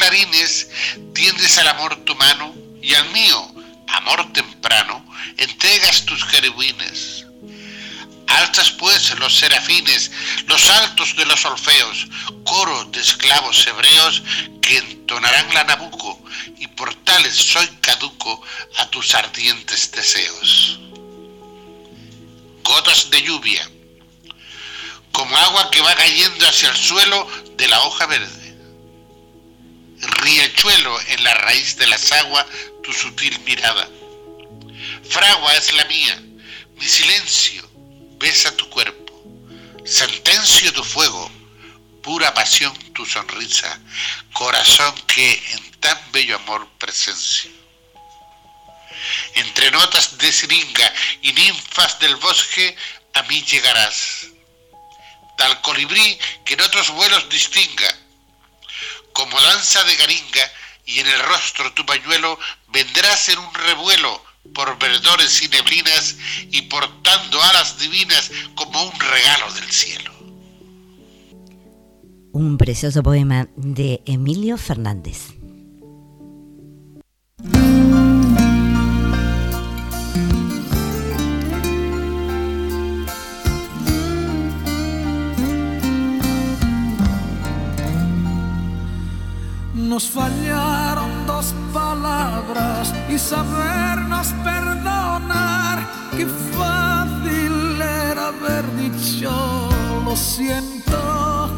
clarines 0.00 0.68
tiendes 1.14 1.58
al 1.58 1.68
amor 1.68 1.94
tu 2.04 2.14
mano 2.14 2.54
y 2.80 2.94
al 2.94 3.10
mío, 3.10 3.54
amor 3.88 4.32
temprano, 4.32 5.04
entregas 5.36 6.06
tus 6.06 6.24
querubines. 6.24 7.26
Alzas 8.26 8.70
pues 8.72 9.18
los 9.18 9.36
serafines, 9.36 10.10
los 10.46 10.70
altos 10.70 11.14
de 11.16 11.26
los 11.26 11.44
orfeos, 11.44 12.06
coro 12.44 12.84
de 12.86 13.00
esclavos 13.00 13.66
hebreos 13.66 14.22
que 14.62 14.78
entonarán 14.78 15.52
la 15.52 15.64
Nabucco, 15.64 16.18
y 16.56 16.66
por 16.68 16.94
tales 17.04 17.34
soy 17.34 17.66
caduco 17.82 18.40
a 18.78 18.86
tus 18.88 19.14
ardientes 19.14 19.90
deseos. 19.90 20.78
Gotas 22.62 23.10
de 23.10 23.22
lluvia, 23.22 23.68
como 25.12 25.36
agua 25.36 25.70
que 25.70 25.82
va 25.82 25.94
cayendo 25.94 26.48
hacia 26.48 26.70
el 26.70 26.76
suelo 26.76 27.28
de 27.58 27.68
la 27.68 27.82
hoja 27.82 28.06
verde. 28.06 28.39
Riachuelo 30.00 31.00
en 31.08 31.24
la 31.24 31.34
raíz 31.34 31.76
de 31.76 31.86
las 31.86 32.10
aguas, 32.12 32.46
tu 32.82 32.92
sutil 32.92 33.38
mirada. 33.40 33.88
Fragua 35.08 35.54
es 35.54 35.72
la 35.72 35.84
mía, 35.86 36.22
mi 36.76 36.86
silencio, 36.86 37.68
besa 38.18 38.56
tu 38.56 38.68
cuerpo. 38.70 39.22
Sentencio 39.84 40.72
tu 40.72 40.84
fuego, 40.84 41.30
pura 42.02 42.32
pasión 42.32 42.74
tu 42.94 43.04
sonrisa, 43.04 43.78
corazón 44.32 44.94
que 45.06 45.32
en 45.52 45.70
tan 45.80 45.98
bello 46.12 46.36
amor 46.36 46.68
presencio. 46.78 47.50
Entre 49.34 49.70
notas 49.70 50.18
de 50.18 50.32
siringa 50.32 50.94
y 51.22 51.32
ninfas 51.32 51.98
del 51.98 52.16
bosque, 52.16 52.76
a 53.14 53.22
mí 53.24 53.42
llegarás. 53.42 54.26
tal 55.36 55.60
colibrí 55.62 56.18
que 56.44 56.54
en 56.54 56.60
otros 56.60 56.90
vuelos 56.90 57.28
distinga. 57.28 57.96
Como 59.12 59.40
danza 59.40 59.82
de 59.84 59.96
garinga 59.96 60.52
y 60.86 61.00
en 61.00 61.06
el 61.06 61.20
rostro 61.20 61.72
tu 61.72 61.84
pañuelo 61.86 62.38
vendrás 62.68 63.28
en 63.28 63.38
un 63.38 63.54
revuelo 63.54 64.24
por 64.54 64.78
verdores 64.78 65.42
y 65.42 65.48
neblinas 65.48 66.16
y 66.50 66.62
portando 66.62 67.42
alas 67.42 67.78
divinas 67.78 68.30
como 68.54 68.82
un 68.84 68.98
regalo 68.98 69.52
del 69.54 69.70
cielo. 69.70 70.10
Un 72.32 72.56
precioso 72.58 73.02
poema 73.02 73.48
de 73.56 74.02
Emilio 74.06 74.56
Fernández. 74.56 75.29
Nos 89.90 90.08
fallaron 90.08 91.26
dos 91.26 91.52
palabras 91.74 92.94
y 93.08 93.18
sabernos 93.18 94.28
perdonar. 94.44 95.80
Qué 96.16 96.26
fácil 96.56 97.82
era 97.82 98.28
haber 98.28 98.64
dicho 98.76 99.32
lo 100.04 100.14
siento, 100.14 101.50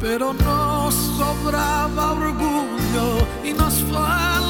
pero 0.00 0.32
nos 0.32 0.94
sobraba 0.94 2.12
orgullo 2.12 3.26
y 3.44 3.52
nos 3.52 3.74
faltaba 3.92 4.43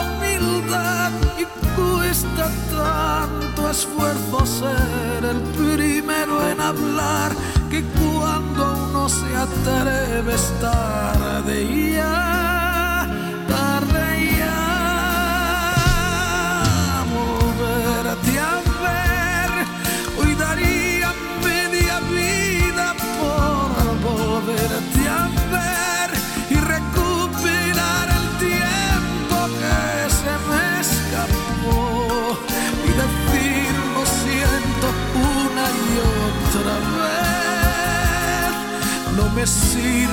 humildad 0.00 1.10
y 1.38 1.44
cuesta 1.76 2.50
tanto 2.70 3.70
esfuerzo 3.70 4.46
ser 4.46 5.24
el 5.24 5.40
primero 5.52 6.46
en 6.48 6.60
hablar 6.60 7.32
que 7.70 7.82
cuando 7.84 8.88
uno 8.88 9.08
se 9.08 9.36
atreve 9.36 10.34
es 10.34 10.52
tarde 10.60 11.92
ya, 11.94 12.41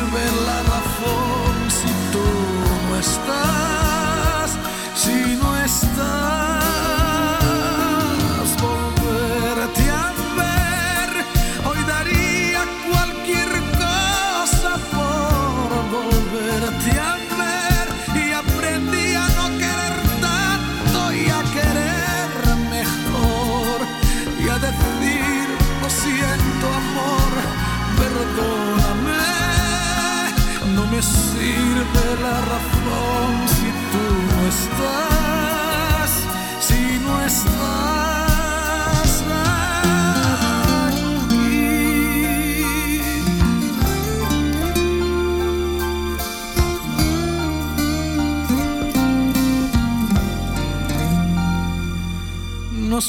sirve 0.10 0.26
la 0.46 0.64
razón 0.64 0.89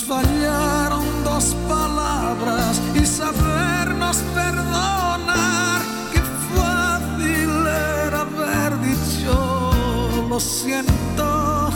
Fallaron 0.07 1.05
dos 1.25 1.55
palabras 1.69 2.81
y 2.95 3.05
sabernos 3.05 4.17
perdonar. 4.35 5.83
Qué 6.13 6.21
fácil 6.55 7.51
era 7.67 8.21
haber 8.23 8.81
dicho 8.81 9.71
lo 10.29 10.41
siento. 10.41 11.71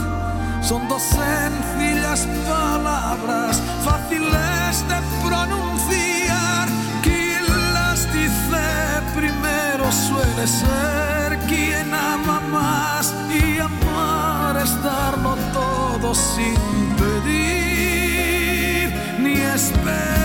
Son 0.61 0.87
dos 0.87 1.01
sencillas 1.01 2.27
palabras, 2.47 3.61
fáciles 3.83 4.83
de 4.89 5.27
pronunciar. 5.27 6.67
Quien 7.03 7.45
las 7.73 8.11
dice 8.13 8.65
primero 9.15 9.91
suele 9.91 10.47
ser 10.47 11.37
quien 11.47 11.93
ama 11.93 12.39
más 12.51 13.13
y 13.29 13.59
amar 13.59 14.57
es 14.57 14.83
darlo 14.83 15.37
todo 15.53 16.15
sin 16.15 16.55
pedir 16.97 17.64
esperar. 19.85 20.24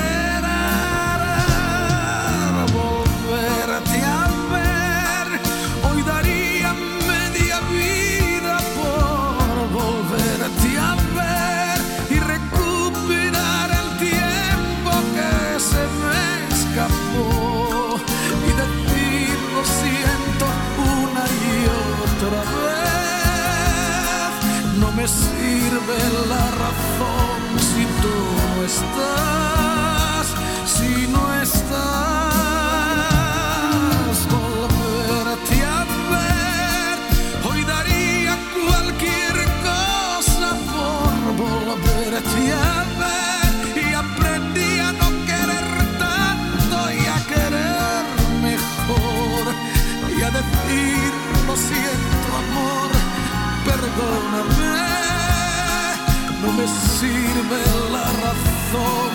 Razón 58.72 59.09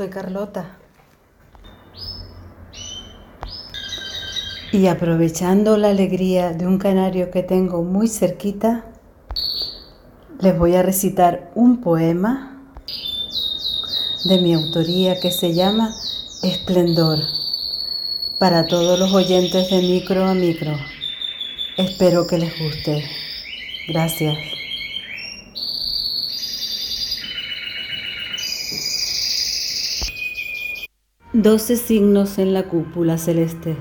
soy 0.00 0.08
Carlota. 0.08 0.78
Y 4.72 4.86
aprovechando 4.86 5.76
la 5.76 5.90
alegría 5.90 6.54
de 6.54 6.66
un 6.66 6.78
canario 6.78 7.30
que 7.30 7.42
tengo 7.42 7.82
muy 7.82 8.08
cerquita, 8.08 8.86
les 10.40 10.58
voy 10.58 10.74
a 10.74 10.82
recitar 10.82 11.50
un 11.54 11.82
poema 11.82 12.64
de 14.24 14.40
mi 14.40 14.54
autoría 14.54 15.20
que 15.20 15.30
se 15.30 15.52
llama 15.52 15.94
Esplendor 16.42 17.18
para 18.38 18.64
todos 18.64 18.98
los 18.98 19.12
oyentes 19.12 19.68
de 19.68 19.82
micro 19.82 20.24
a 20.24 20.32
micro. 20.32 20.78
Espero 21.76 22.26
que 22.26 22.38
les 22.38 22.58
guste. 22.58 23.04
Gracias. 23.86 24.59
Doce 31.42 31.76
signos 31.76 32.36
en 32.36 32.52
la 32.52 32.64
cúpula 32.64 33.16
celeste. 33.16 33.74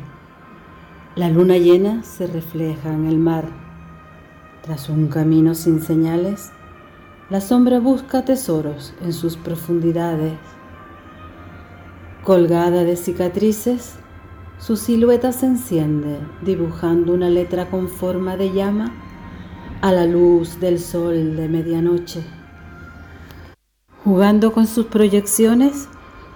La 1.17 1.29
luna 1.29 1.57
llena 1.57 2.03
se 2.03 2.25
refleja 2.25 2.93
en 2.93 3.05
el 3.05 3.17
mar. 3.17 3.49
Tras 4.61 4.87
un 4.87 5.07
camino 5.09 5.53
sin 5.55 5.81
señales, 5.81 6.51
la 7.29 7.41
sombra 7.41 7.81
busca 7.81 8.23
tesoros 8.23 8.93
en 9.01 9.11
sus 9.11 9.35
profundidades. 9.35 10.39
Colgada 12.23 12.85
de 12.85 12.95
cicatrices, 12.95 13.95
su 14.57 14.77
silueta 14.77 15.33
se 15.33 15.47
enciende, 15.47 16.17
dibujando 16.41 17.13
una 17.13 17.29
letra 17.29 17.69
con 17.69 17.89
forma 17.89 18.37
de 18.37 18.53
llama 18.53 18.93
a 19.81 19.91
la 19.91 20.05
luz 20.05 20.61
del 20.61 20.79
sol 20.79 21.35
de 21.35 21.49
medianoche. 21.49 22.23
Jugando 24.05 24.53
con 24.53 24.65
sus 24.65 24.85
proyecciones, 24.85 25.89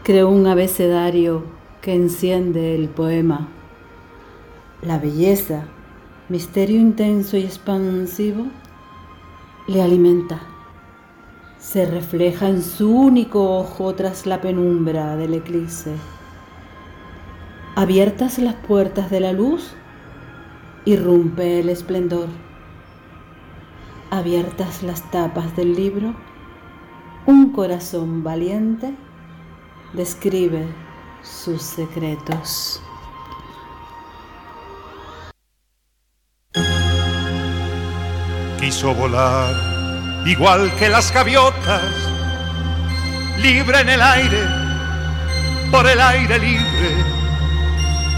creó 0.03 0.27
un 0.27 0.47
abecedario 0.47 1.43
que 1.81 1.95
enciende 1.95 2.75
el 2.75 2.89
poema. 2.89 3.47
La 4.81 4.99
belleza, 4.99 5.63
misterio 6.27 6.77
intenso 6.77 7.37
y 7.37 7.43
expansivo, 7.43 8.47
le 9.65 9.81
alimenta. 9.81 10.41
Se 11.57 11.85
refleja 11.85 12.49
en 12.49 12.61
su 12.61 12.93
único 12.93 13.57
ojo 13.57 13.95
tras 13.95 14.25
la 14.25 14.41
penumbra 14.41 15.15
del 15.15 15.35
eclipse. 15.35 15.93
Abiertas 17.75 18.39
las 18.39 18.55
puertas 18.55 19.09
de 19.09 19.21
la 19.21 19.31
luz, 19.31 19.73
irrumpe 20.83 21.61
el 21.61 21.69
esplendor. 21.69 22.27
Abiertas 24.11 24.83
las 24.83 25.09
tapas 25.11 25.55
del 25.55 25.75
libro, 25.75 26.13
un 27.25 27.53
corazón 27.53 28.21
valiente 28.21 28.93
describe 29.93 30.67
sus 31.21 31.61
secretos. 31.61 32.81
Quiso 38.59 38.93
volar 38.95 39.53
igual 40.25 40.73
que 40.75 40.89
las 40.89 41.11
gaviotas, 41.13 41.83
libre 43.37 43.81
en 43.81 43.89
el 43.89 44.01
aire, 44.01 44.47
por 45.71 45.85
el 45.85 45.99
aire 45.99 46.39
libre 46.39 47.13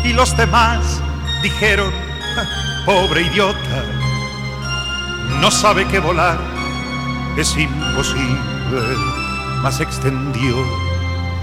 y 0.03 0.13
los 0.13 0.35
demás 0.37 1.01
dijeron, 1.41 1.91
pobre 2.85 3.23
idiota, 3.23 3.83
no 5.41 5.49
sabe 5.51 5.85
que 5.87 5.99
volar 5.99 6.39
es 7.37 7.57
imposible, 7.57 8.95
mas 9.61 9.79
extendió 9.79 10.84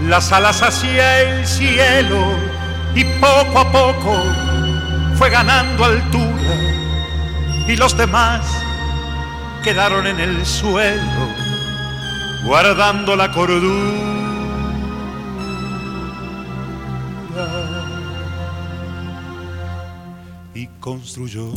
las 0.09 0.33
alas 0.33 0.63
hacia 0.63 1.23
el 1.23 1.47
cielo 1.47 2.37
y 2.95 3.05
poco 3.05 3.59
a 3.59 3.73
poco 3.73 4.23
fue 5.17 5.31
ganando 5.31 5.85
altura 5.85 6.55
y 7.69 7.77
los 7.77 7.97
demás 7.97 8.45
quedaron 9.63 10.07
en 10.07 10.21
el 10.21 10.45
suelo 10.45 11.29
guardando 12.45 13.17
la 13.17 13.31
cordura. 13.33 14.13
construyó 20.83 21.53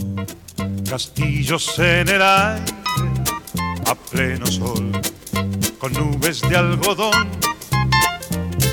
castillos 0.87 1.79
en 1.79 2.07
el 2.07 2.21
aire 2.21 2.63
a 3.87 3.95
pleno 3.95 4.45
sol, 4.45 4.91
con 5.79 5.93
nubes 5.93 6.41
de 6.41 6.55
algodón, 6.55 7.27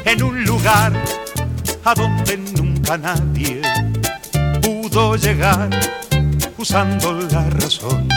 en 0.05 0.23
un 0.23 0.45
lugar 0.45 0.93
a 1.85 1.95
donde 1.95 2.37
nunca 2.37 2.97
nadie 2.97 3.61
pudo 4.61 5.17
llegar 5.17 5.71
usando 6.59 7.13
la 7.31 7.49
razón. 7.51 8.09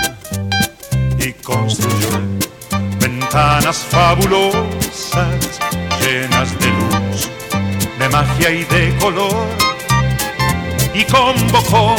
Y 1.20 1.34
construyó 1.34 2.10
ventanas 3.00 3.78
fabulosas 3.90 5.60
llenas 6.00 6.58
de 6.60 6.68
luz, 6.68 7.30
de 8.00 8.10
magia 8.10 8.52
y 8.52 8.64
de 8.66 8.96
color, 8.98 9.48
y 10.94 11.04
convocó 11.06 11.96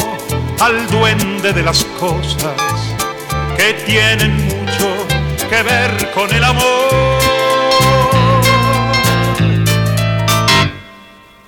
al 0.59 0.87
duende 0.87 1.53
de 1.53 1.63
las 1.63 1.83
cosas 1.99 2.55
que 3.57 3.73
tienen 3.85 4.35
mucho 4.47 5.07
que 5.49 5.63
ver 5.63 6.11
con 6.13 6.33
el 6.33 6.43
amor. 6.43 7.16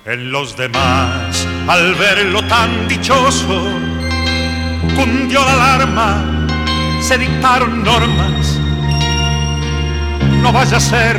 En 0.09 0.31
los 0.31 0.57
demás, 0.57 1.47
al 1.67 1.93
verlo 1.93 2.41
tan 2.45 2.87
dichoso, 2.87 3.61
cundió 4.95 5.39
la 5.45 5.53
alarma, 5.53 6.47
se 6.99 7.15
dictaron 7.19 7.83
normas. 7.83 8.59
No 10.41 10.51
vaya 10.51 10.77
a 10.77 10.79
ser 10.79 11.15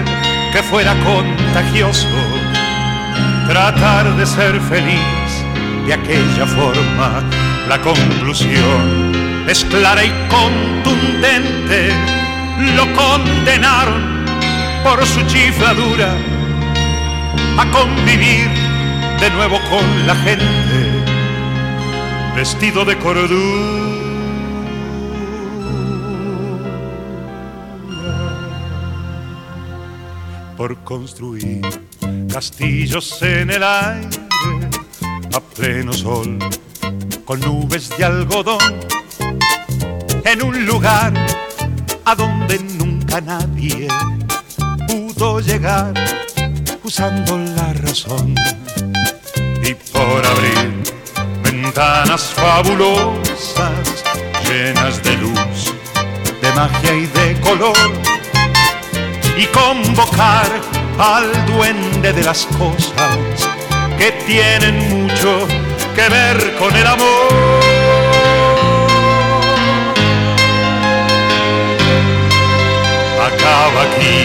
que 0.53 0.61
fuera 0.65 0.97
contagioso 1.05 2.09
tratar 3.47 4.17
de 4.17 4.27
ser 4.27 4.61
feliz 4.63 5.45
de 5.87 5.95
aquella 5.95 6.45
forma 6.47 7.23
la 7.69 7.81
conclusión 7.83 9.45
es 9.47 9.65
clara 9.67 10.05
y 10.05 10.11
contundente. 10.29 11.93
Lo 12.75 12.93
condenaron 12.97 14.25
por 14.83 15.07
su 15.07 15.23
chifladura 15.29 16.13
a 17.57 17.65
convivir 17.71 18.60
de 19.21 19.31
nuevo 19.31 19.59
con 19.69 20.07
la 20.07 20.15
gente, 20.17 21.05
vestido 22.35 22.85
de 22.85 22.97
cordura. 22.99 23.91
Por 30.57 30.77
construir 30.85 31.61
castillos 32.33 33.21
en 33.23 33.51
el 33.51 33.63
aire 33.63 34.09
a 35.35 35.41
pleno 35.41 35.93
sol 35.93 36.39
con 37.25 37.41
nubes 37.41 37.91
de 37.97 38.05
algodón 38.05 38.81
en 40.25 40.43
un 40.43 40.67
lugar 40.67 41.13
a 42.05 42.15
donde 42.15 42.59
nunca 42.59 43.21
nadie 43.21 43.89
pudo 44.87 45.41
llegar 45.41 45.95
usando 46.83 47.39
la 47.39 47.73
razón 47.75 48.35
por 50.11 50.27
abrir 50.27 50.83
ventanas 51.43 52.33
fabulosas 52.35 54.05
llenas 54.45 55.01
de 55.05 55.17
luz, 55.19 55.73
de 56.43 56.53
magia 56.53 56.95
y 56.95 57.07
de 57.07 57.41
color 57.41 57.77
y 59.37 59.45
convocar 59.47 60.49
al 60.99 61.47
duende 61.47 62.13
de 62.13 62.25
las 62.25 62.45
cosas 62.59 63.19
que 63.99 64.11
tienen 64.27 64.77
mucho 64.89 65.47
que 65.95 66.09
ver 66.09 66.57
con 66.59 66.75
el 66.75 66.87
amor. 66.87 67.29
Acaba 73.31 73.83
aquí 73.89 74.17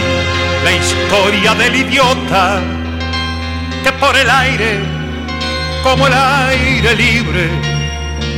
la 0.64 0.72
historia 0.72 1.54
del 1.54 1.76
idiota 1.76 2.60
que 3.84 3.92
por 3.92 4.18
el 4.18 4.28
aire, 4.28 4.95
como 5.86 6.08
el 6.08 6.14
aire 6.14 6.96
libre, 6.96 7.48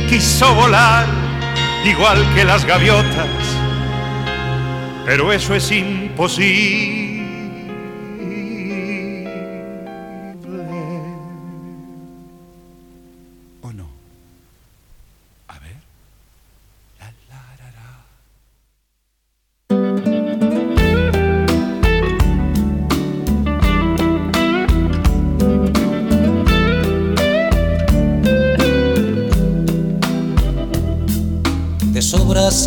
quiso 0.06 0.54
volar 0.54 1.06
igual 1.82 2.22
que 2.34 2.44
las 2.44 2.66
gaviotas, 2.66 3.26
pero 5.06 5.32
eso 5.32 5.54
es 5.54 5.72
imposible. 5.72 6.97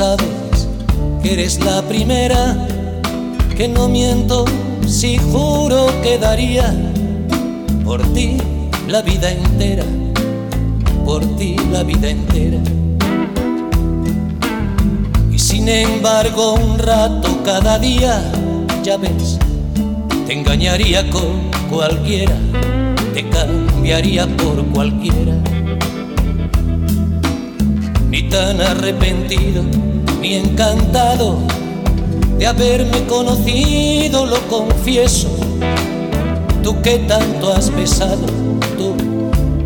Sabes 0.02 0.68
que 1.22 1.34
eres 1.34 1.64
la 1.64 1.84
primera, 1.84 2.58
que 3.56 3.68
no 3.68 3.88
miento 3.88 4.46
si 4.88 5.20
juro 5.20 5.86
que 6.02 6.18
daría 6.18 6.74
por 7.86 8.02
ti 8.14 8.38
la 8.88 9.04
vida 9.04 9.32
entera, 9.32 9.86
por 11.06 11.22
ti 11.38 11.56
la 11.72 11.84
vida 11.84 12.10
entera. 12.10 12.58
Y 15.32 15.38
sin 15.38 15.70
embargo 15.70 16.54
un 16.54 16.80
rato 16.80 17.30
cada 17.46 17.78
día, 17.78 18.24
ya 18.82 18.98
ves, 18.98 19.38
te 20.26 20.34
engañaría 20.34 21.08
con 21.12 21.52
cualquiera, 21.70 22.38
te 23.14 23.30
cambiaría 23.30 24.26
por 24.26 24.66
cualquiera 24.74 25.36
ni 28.12 28.24
tan 28.24 28.60
arrepentido, 28.60 29.64
ni 30.22 30.36
encantado 30.36 31.40
de 32.38 32.48
haberme 32.48 33.06
conocido, 33.08 34.26
lo 34.26 34.40
confieso. 34.48 35.30
Tú 36.64 36.82
que 36.82 37.00
tanto 37.00 37.52
has 37.52 37.76
besado, 37.76 38.28
tú 38.78 38.96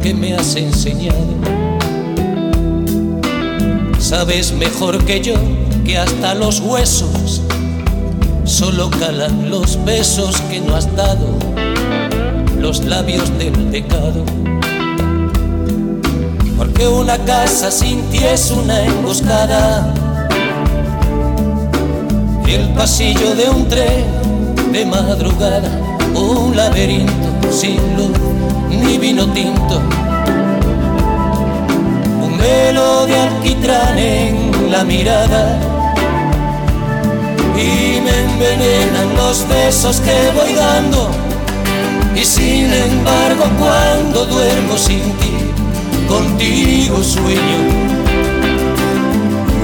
que 0.02 0.14
me 0.14 0.34
has 0.34 0.56
enseñado. 0.56 1.36
Sabes 4.00 4.54
mejor 4.54 5.04
que 5.04 5.20
yo 5.22 5.36
que 5.84 5.98
hasta 5.98 6.34
los 6.34 6.60
huesos 6.60 7.42
solo 8.46 8.90
calan 8.90 9.50
los 9.50 9.84
besos 9.84 10.40
que 10.50 10.62
no 10.62 10.76
has 10.76 10.96
dado, 10.96 11.28
los 12.58 12.86
labios 12.86 13.38
del 13.38 13.54
pecado. 13.72 14.24
Porque 16.58 16.88
una 16.88 17.18
casa 17.20 17.72
sin 17.72 18.02
ti 18.10 18.20
es 18.20 18.52
una 18.52 18.84
emboscada, 18.84 19.94
el 22.56 22.70
pasillo 22.70 23.36
de 23.36 23.50
un 23.50 23.68
tren 23.68 24.06
de 24.72 24.86
madrugada, 24.86 25.70
un 26.14 26.56
laberinto 26.56 27.52
sin 27.52 27.78
luz 27.98 28.18
ni 28.70 28.98
vino 28.98 29.26
tinto, 29.34 29.82
un 32.24 32.38
velo 32.38 33.06
de 33.08 33.16
alquitrán 33.20 33.98
en 33.98 34.72
la 34.72 34.86
mirada 34.86 35.60
y 37.58 38.00
me 38.06 38.16
envenenan 38.30 39.16
los 39.18 39.46
besos 39.50 39.98
que 39.98 40.18
voy 40.38 40.54
dando. 40.54 41.10
Y 42.16 42.24
sin 42.24 42.72
embargo 42.72 43.46
cuando 43.60 44.26
duermo 44.26 44.78
sin 44.78 45.04
ti, 45.20 45.34
contigo 46.08 47.04
sueño. 47.04 48.05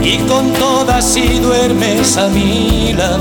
Y 0.04 0.18
con 0.28 0.52
todas 0.54 1.06
si 1.06 1.40
duermes 1.40 2.18
a 2.18 2.28
mi 2.28 2.94
lado. 2.94 3.20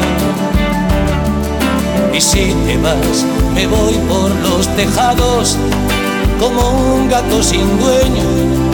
Y 2.13 2.21
si 2.21 2.55
te 2.67 2.77
vas, 2.79 3.25
me 3.55 3.67
voy 3.67 3.95
por 4.09 4.31
los 4.37 4.67
tejados 4.77 5.57
como 6.39 6.71
un 6.95 7.09
gato 7.09 7.43
sin 7.43 7.79
dueño 7.79 8.71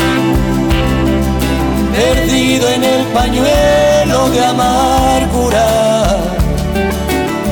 perdido 1.96 2.68
en 2.68 2.84
el 2.84 3.04
pañuelo 3.06 4.28
de 4.30 4.44
amargura 4.44 5.66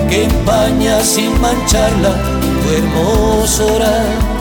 que 0.09 0.25
empaña 0.25 1.01
sin 1.03 1.41
mancharla 1.41 2.13
tu 2.63 2.71
hermosura. 2.77 4.34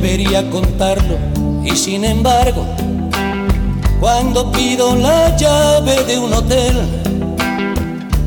Debería 0.00 0.50
contarlo 0.50 1.16
y 1.64 1.70
sin 1.74 2.04
embargo, 2.04 2.66
cuando 3.98 4.52
pido 4.52 4.94
la 4.94 5.34
llave 5.38 6.04
de 6.04 6.18
un 6.18 6.34
hotel 6.34 6.76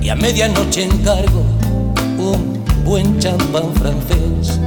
y 0.01 0.09
a 0.09 0.15
medianoche 0.15 0.85
encargo 0.85 1.43
un 2.17 2.63
buen 2.83 3.19
champán 3.19 3.71
francés 3.75 4.59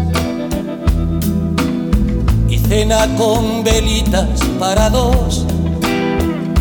y 2.49 2.57
cena 2.59 3.09
con 3.17 3.65
velitas 3.65 4.41
para 4.61 4.89
dos, 4.89 5.45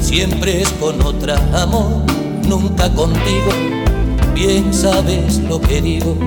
siempre 0.01 0.63
es 0.63 0.69
con 0.71 0.99
otra 1.03 1.35
amor, 1.53 2.03
nunca 2.47 2.89
contigo, 2.89 3.51
bien 4.33 4.73
sabes 4.73 5.37
lo 5.37 5.61
que 5.61 5.81
digo. 5.83 6.17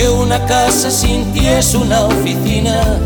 Porque 0.00 0.08
una 0.08 0.46
casa 0.46 0.90
sin 0.90 1.30
ti 1.34 1.46
es 1.46 1.74
una 1.74 2.06
oficina. 2.06 2.98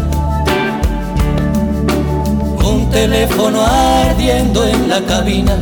Un 2.65 2.89
teléfono 2.89 3.63
ardiendo 3.65 4.65
en 4.65 4.89
la 4.89 5.01
cabina, 5.01 5.57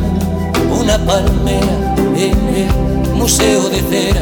una 0.79 0.95
palmera 0.99 1.95
en 2.15 2.37
el 2.55 3.15
museo 3.15 3.67
de 3.69 3.81
cera, 3.81 4.21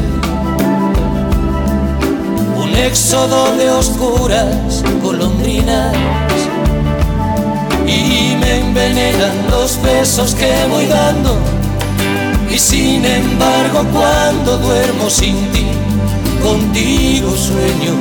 un 2.56 2.74
éxodo 2.78 3.58
de 3.58 3.70
oscuras 3.72 4.82
golondrinas. 5.04 5.94
Y 7.88 8.38
me 8.38 8.60
envenenan 8.60 9.50
los 9.50 9.82
besos 9.82 10.34
que 10.34 10.54
voy 10.70 10.86
dando. 10.86 11.36
Y 12.50 12.58
sin 12.58 13.04
embargo 13.04 13.86
cuando 13.92 14.58
duermo 14.60 15.10
sin 15.10 15.36
ti, 15.52 15.68
contigo 16.42 17.36
sueño 17.36 17.96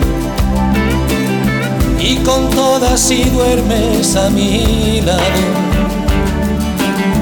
y 2.01 2.17
con 2.19 2.51
todas 2.51 3.01
si 3.01 3.25
duermes 3.25 4.17
a 4.17 4.31
mi 4.31 5.01
lado. 5.03 5.21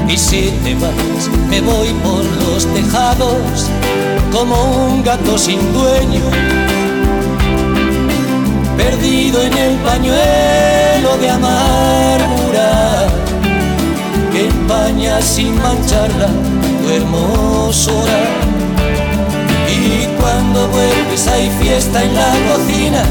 Y 0.08 0.16
si 0.16 0.52
te 0.64 0.74
vas, 0.74 1.28
me 1.50 1.60
voy 1.60 1.88
por 2.02 2.24
los 2.24 2.66
tejados 2.72 3.70
como 4.32 4.86
un 4.86 5.02
gato 5.02 5.36
sin 5.36 5.60
dueño, 5.72 6.22
perdido 8.76 9.42
en 9.42 9.52
el 9.52 9.76
pañuelo 9.78 11.18
de 11.20 11.30
amargura 11.30 13.06
que 14.32 14.46
empaña 14.46 15.20
sin 15.20 15.54
mancharla 15.60 16.28
tu 16.82 16.90
hermosura. 16.90 18.57
Y 19.70 20.06
cuando 20.20 20.68
vuelves 20.68 21.26
hay 21.28 21.50
fiesta 21.60 22.02
en 22.02 22.14
la 22.14 22.32
cocina 22.48 23.02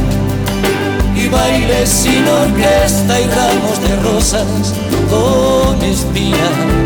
y 1.15 1.27
bailes 1.27 1.89
sin 1.89 2.27
orquesta 2.27 3.19
y 3.19 3.25
ramos 3.27 3.81
de 3.81 3.95
rosas 3.97 4.73
con 5.09 5.81
espinas. 5.83 6.77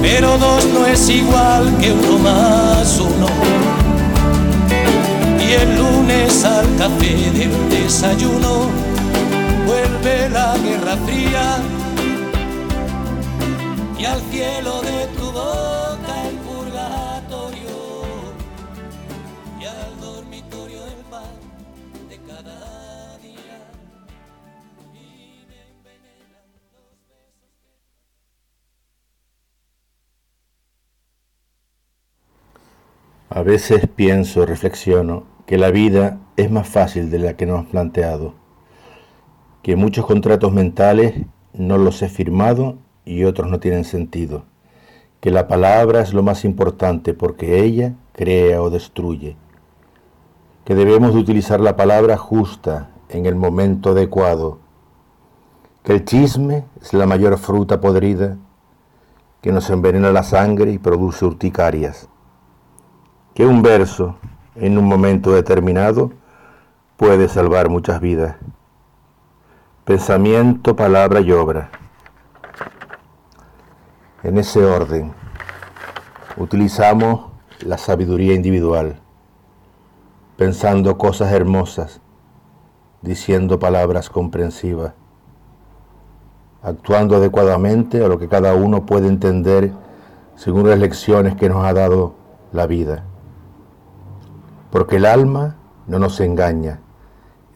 Pero 0.00 0.38
dos 0.38 0.64
no 0.72 0.86
es 0.86 1.08
igual 1.08 1.76
que 1.80 1.92
uno 1.92 2.18
más 2.18 2.98
uno. 2.98 3.26
Y 5.46 5.52
el 5.52 5.76
lunes 5.76 6.44
al 6.44 6.66
café 6.76 7.30
del 7.32 7.68
desayuno 7.70 8.68
vuelve 9.66 10.28
la 10.30 10.56
guerra 10.58 10.96
fría 11.04 11.58
y 13.98 14.04
al 14.04 14.20
cielo 14.30 14.77
veces 33.48 33.88
pienso, 33.88 34.44
reflexiono, 34.44 35.24
que 35.46 35.56
la 35.56 35.70
vida 35.70 36.18
es 36.36 36.50
más 36.50 36.68
fácil 36.68 37.10
de 37.10 37.18
la 37.18 37.34
que 37.34 37.46
nos 37.46 37.60
han 37.60 37.66
planteado, 37.66 38.34
que 39.62 39.74
muchos 39.74 40.04
contratos 40.04 40.52
mentales 40.52 41.14
no 41.54 41.78
los 41.78 42.02
he 42.02 42.10
firmado 42.10 42.76
y 43.06 43.24
otros 43.24 43.50
no 43.50 43.58
tienen 43.58 43.84
sentido, 43.84 44.44
que 45.20 45.30
la 45.30 45.48
palabra 45.48 46.02
es 46.02 46.12
lo 46.12 46.22
más 46.22 46.44
importante 46.44 47.14
porque 47.14 47.64
ella 47.64 47.94
crea 48.12 48.60
o 48.60 48.68
destruye, 48.68 49.34
que 50.66 50.74
debemos 50.74 51.14
de 51.14 51.20
utilizar 51.20 51.58
la 51.58 51.74
palabra 51.74 52.18
justa 52.18 52.90
en 53.08 53.24
el 53.24 53.34
momento 53.34 53.92
adecuado, 53.92 54.58
que 55.84 55.94
el 55.94 56.04
chisme 56.04 56.66
es 56.82 56.92
la 56.92 57.06
mayor 57.06 57.38
fruta 57.38 57.80
podrida 57.80 58.36
que 59.40 59.52
nos 59.52 59.70
envenena 59.70 60.12
la 60.12 60.22
sangre 60.22 60.70
y 60.70 60.78
produce 60.78 61.24
urticarias, 61.24 62.10
que 63.38 63.46
un 63.46 63.62
verso 63.62 64.16
en 64.56 64.76
un 64.78 64.84
momento 64.84 65.32
determinado 65.32 66.10
puede 66.96 67.28
salvar 67.28 67.68
muchas 67.68 68.00
vidas. 68.00 68.34
Pensamiento, 69.84 70.74
palabra 70.74 71.20
y 71.20 71.30
obra. 71.30 71.70
En 74.24 74.38
ese 74.38 74.64
orden, 74.64 75.12
utilizamos 76.36 77.30
la 77.60 77.78
sabiduría 77.78 78.34
individual, 78.34 78.98
pensando 80.36 80.98
cosas 80.98 81.30
hermosas, 81.30 82.00
diciendo 83.02 83.60
palabras 83.60 84.10
comprensivas, 84.10 84.94
actuando 86.60 87.14
adecuadamente 87.14 88.04
a 88.04 88.08
lo 88.08 88.18
que 88.18 88.26
cada 88.26 88.54
uno 88.54 88.84
puede 88.84 89.06
entender 89.06 89.70
según 90.34 90.68
las 90.68 90.80
lecciones 90.80 91.36
que 91.36 91.48
nos 91.48 91.64
ha 91.64 91.72
dado 91.72 92.14
la 92.50 92.66
vida. 92.66 93.04
Porque 94.70 94.96
el 94.96 95.06
alma 95.06 95.56
no 95.86 95.98
nos 95.98 96.20
engaña, 96.20 96.80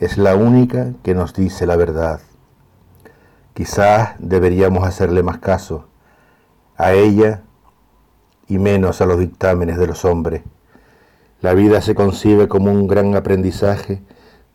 es 0.00 0.16
la 0.16 0.34
única 0.34 0.94
que 1.02 1.14
nos 1.14 1.34
dice 1.34 1.66
la 1.66 1.76
verdad. 1.76 2.20
Quizás 3.52 4.14
deberíamos 4.18 4.86
hacerle 4.86 5.22
más 5.22 5.38
caso 5.38 5.88
a 6.76 6.94
ella 6.94 7.42
y 8.48 8.58
menos 8.58 9.02
a 9.02 9.06
los 9.06 9.18
dictámenes 9.18 9.76
de 9.76 9.86
los 9.86 10.06
hombres. 10.06 10.42
La 11.42 11.52
vida 11.52 11.82
se 11.82 11.94
concibe 11.94 12.48
como 12.48 12.70
un 12.70 12.86
gran 12.86 13.14
aprendizaje 13.14 14.02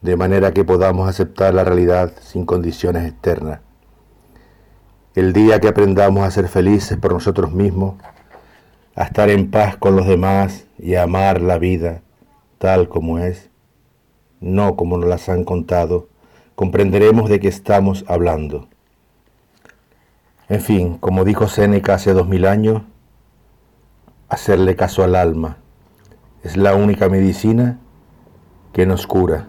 de 0.02 0.18
manera 0.18 0.52
que 0.52 0.66
podamos 0.66 1.08
aceptar 1.08 1.54
la 1.54 1.64
realidad 1.64 2.12
sin 2.22 2.46
condiciones 2.46 3.08
externas. 3.08 3.60
El 5.14 5.32
día 5.32 5.60
que 5.60 5.68
aprendamos 5.68 6.26
a 6.26 6.32
ser 6.32 6.48
felices 6.48 6.98
por 6.98 7.14
nosotros 7.14 7.52
mismos, 7.52 8.02
a 8.96 9.04
estar 9.04 9.30
en 9.30 9.52
paz 9.52 9.78
con 9.78 9.96
los 9.96 10.08
demás 10.08 10.66
y 10.80 10.96
a 10.96 11.04
amar 11.04 11.40
la 11.40 11.60
vida 11.60 12.02
tal 12.58 12.90
como 12.90 13.20
es, 13.20 13.50
no 14.40 14.76
como 14.76 14.98
nos 14.98 15.10
las 15.10 15.30
han 15.30 15.44
contado, 15.44 16.08
comprenderemos 16.56 17.30
de 17.30 17.40
qué 17.40 17.48
estamos 17.48 18.06
hablando. 18.08 18.68
En 20.50 20.62
fin, 20.62 20.98
como 20.98 21.26
dijo 21.26 21.48
Séneca 21.48 21.96
hace 21.96 22.14
dos 22.14 22.28
mil 22.28 22.46
años, 22.46 22.84
hacerle 24.30 24.76
caso 24.76 25.04
al 25.04 25.16
alma 25.16 25.58
es 26.48 26.56
la 26.56 26.76
única 26.76 27.10
medicina 27.10 27.78
que 28.72 28.86
nos 28.86 29.06
cura. 29.06 29.48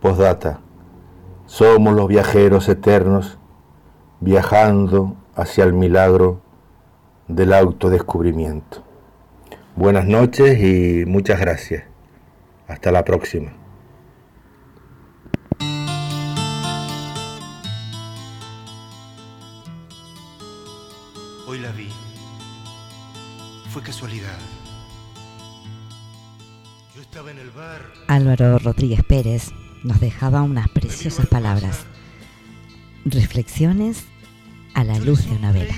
Postdata. 0.00 0.60
Somos 1.46 1.94
los 1.94 2.06
viajeros 2.06 2.68
eternos 2.68 3.36
viajando 4.20 5.16
hacia 5.34 5.64
el 5.64 5.72
milagro 5.72 6.40
del 7.26 7.52
autodescubrimiento. 7.52 8.83
Buenas 9.76 10.06
noches 10.06 10.56
y 10.62 11.04
muchas 11.04 11.40
gracias. 11.40 11.82
Hasta 12.68 12.92
la 12.92 13.04
próxima. 13.04 13.52
Hoy 21.48 21.58
la 21.58 21.72
vi. 21.72 21.88
Fue 23.70 23.82
casualidad. 23.82 24.38
Yo 26.94 27.02
estaba 27.02 27.32
en 27.32 27.38
el 27.38 27.50
bar. 27.50 27.82
Álvaro 28.06 28.60
Rodríguez 28.60 29.02
Pérez 29.02 29.50
nos 29.82 29.98
dejaba 29.98 30.42
unas 30.42 30.68
preciosas 30.68 31.26
palabras. 31.26 31.84
Reflexiones 33.04 34.04
a 34.74 34.84
la 34.84 35.00
luz 35.00 35.28
de 35.28 35.36
una 35.36 35.50
vela. 35.50 35.74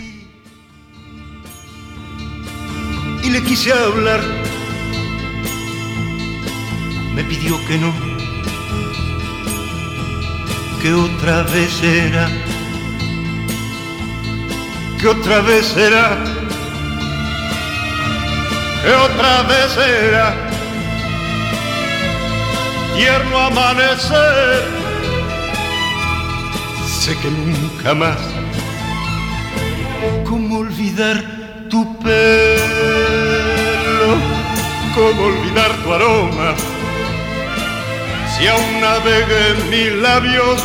Y 3.26 3.30
le 3.30 3.42
quise 3.42 3.72
hablar. 3.72 4.20
Me 7.12 7.24
pidió 7.24 7.58
que 7.66 7.76
no. 7.76 7.92
Que 10.80 10.94
otra 10.94 11.42
vez 11.42 11.82
era. 11.82 12.28
Que 15.00 15.08
otra 15.08 15.40
vez 15.40 15.76
era. 15.76 16.16
Que 18.84 18.92
otra 18.92 19.42
vez 19.42 19.76
era. 19.76 20.26
Tierno 22.94 23.38
amanecer. 23.40 24.62
Sé 27.00 27.18
que 27.18 27.28
nunca 27.28 27.92
más. 27.92 28.18
¿Cómo 30.24 30.58
olvidar 30.58 31.24
tu 31.68 31.98
pelo? 31.98 32.55
¿Cómo 34.96 35.24
olvidar 35.24 35.70
tu 35.84 35.92
aroma? 35.92 36.54
Si 38.32 38.46
aún 38.46 38.80
navega 38.80 39.48
en 39.48 39.70
mis 39.70 39.92
labios 40.00 40.58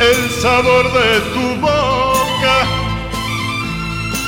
el 0.00 0.30
sabor 0.42 0.92
de 0.92 1.20
tu 1.32 1.60
boca, 1.60 2.56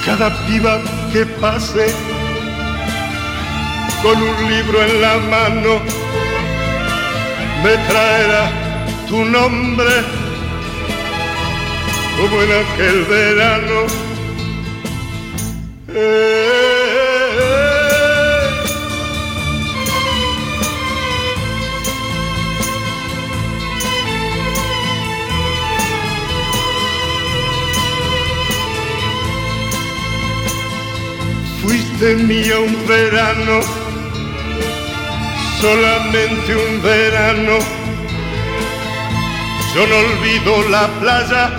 cada 0.06 0.30
piba 0.46 0.80
que 1.12 1.26
pase 1.26 1.92
con 4.04 4.22
un 4.22 4.50
libro 4.50 4.82
en 4.84 5.00
la 5.00 5.16
mano 5.16 5.80
me 7.64 7.76
traerá 7.88 8.52
tu 9.08 9.24
nombre 9.24 9.94
como 12.16 12.40
en 12.40 12.50
aquel 12.52 13.04
verano. 13.04 13.86
Eh, 15.88 16.71
Fuiste 31.62 32.16
mía 32.16 32.58
un 32.58 32.86
verano, 32.88 33.60
solamente 35.60 36.56
un 36.56 36.82
verano. 36.82 37.58
Yo 39.72 39.86
no 39.86 39.96
olvido 39.96 40.68
la 40.70 40.88
playa 41.00 41.56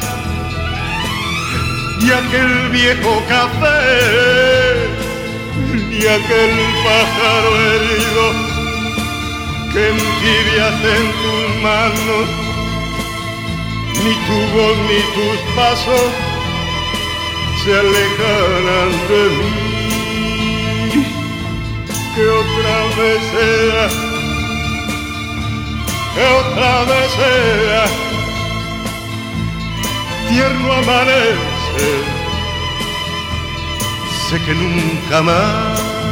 y 2.02 2.12
aquel 2.12 2.70
viejo 2.70 3.24
café 3.30 4.94
y 5.90 6.06
aquel 6.06 6.54
pájaro 6.84 7.52
herido 7.72 8.26
que 9.72 9.90
entibias 9.90 10.78
en 10.98 11.06
tus 11.22 11.64
manos. 11.64 12.28
Ni 14.04 14.14
tu 14.28 14.38
voz 14.54 14.78
ni 14.90 15.00
tus 15.16 15.40
pasos 15.56 16.12
se 17.64 17.72
alejarán 17.74 18.92
de 19.08 19.30
mí. 19.38 19.73
Que 22.16 22.28
otra 22.28 22.84
vez 22.96 23.22
sea, 23.32 23.90
que 26.14 26.24
otra 26.42 26.84
vez 26.84 27.12
sea, 27.12 27.86
tierno 30.30 30.74
amanecer. 30.74 32.04
Sé 34.30 34.40
que 34.46 34.54
nunca 34.54 35.24
más. 35.24 36.03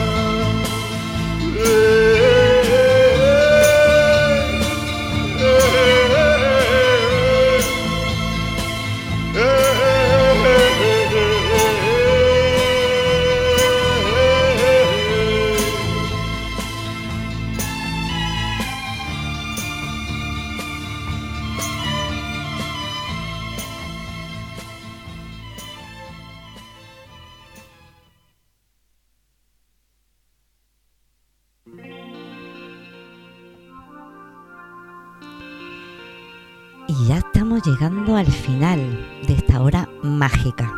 Al 38.21 38.31
final 38.31 39.23
de 39.25 39.33
esta 39.33 39.63
hora 39.63 39.89
mágica. 40.03 40.71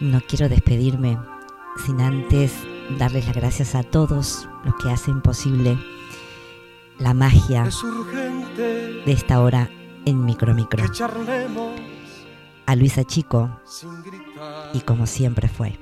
No 0.00 0.20
quiero 0.20 0.48
despedirme 0.48 1.16
sin 1.86 2.00
antes 2.00 2.52
darles 2.98 3.26
las 3.26 3.36
gracias 3.36 3.76
a 3.76 3.84
todos 3.84 4.48
los 4.64 4.74
que 4.82 4.90
hacen 4.90 5.20
posible 5.20 5.78
la 6.98 7.14
magia 7.14 7.68
de 8.56 9.12
esta 9.12 9.40
hora 9.40 9.70
en 10.06 10.24
Micro 10.24 10.54
Micro. 10.54 10.84
A 12.66 12.74
Luisa 12.74 13.04
Chico 13.04 13.48
y 14.74 14.80
como 14.80 15.06
siempre 15.06 15.46
fue. 15.48 15.78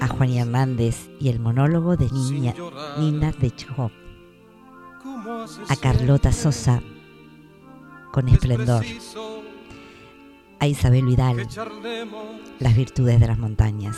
A 0.00 0.06
Juan 0.06 0.30
Hernández 0.30 1.10
y 1.18 1.28
el 1.28 1.40
monólogo 1.40 1.96
de 1.96 2.08
Niña. 2.12 2.54
Nina 3.00 3.32
de 3.32 3.48
hace 3.48 3.90
A 5.68 5.74
Carlota 5.74 6.30
Sosa 6.30 6.80
con 8.12 8.28
esplendor. 8.28 8.84
A 10.60 10.66
Isabel 10.66 11.04
Vidal, 11.04 11.46
las 12.58 12.76
virtudes 12.76 13.20
de 13.20 13.26
las 13.26 13.38
montañas. 13.38 13.96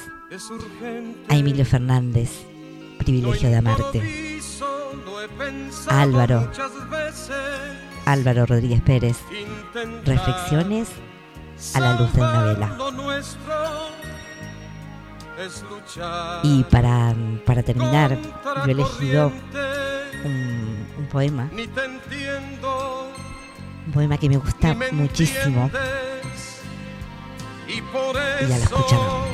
A 1.29 1.37
Emilio 1.37 1.65
Fernández, 1.65 2.45
privilegio 2.99 3.49
de 3.49 3.57
amarte. 3.57 4.41
A 5.89 6.03
Álvaro. 6.03 6.51
Álvaro 8.05 8.47
Rodríguez 8.47 8.83
Pérez, 8.83 9.17
reflexiones 10.05 10.89
a 11.75 11.81
la 11.81 12.01
luz 12.01 12.13
de 12.13 12.21
una 12.21 12.43
vela. 12.43 12.77
Y 16.43 16.65
para, 16.65 17.15
para 17.47 17.63
terminar, 17.63 18.19
yo 18.45 18.65
he 18.67 18.71
elegido 18.73 19.33
un, 20.25 21.07
poema. 21.11 21.51
Un 23.91 23.95
poema 23.95 24.17
que 24.19 24.29
me 24.29 24.37
gusta 24.37 24.77
muchísimo. 24.93 25.69
Y 27.67 27.83
por 27.83 28.15
Y 28.15 28.47
ya 28.47 28.57
lo 28.57 28.63
escucharon. 28.63 29.27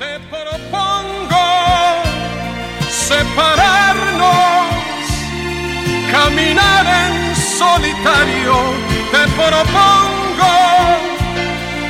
te 0.00 0.18
propongo 0.28 1.44
separarnos, 2.90 4.26
caminar 6.10 6.84
en 6.84 7.36
solitario. 7.36 8.54
Te 9.12 9.22
propongo 9.38 10.52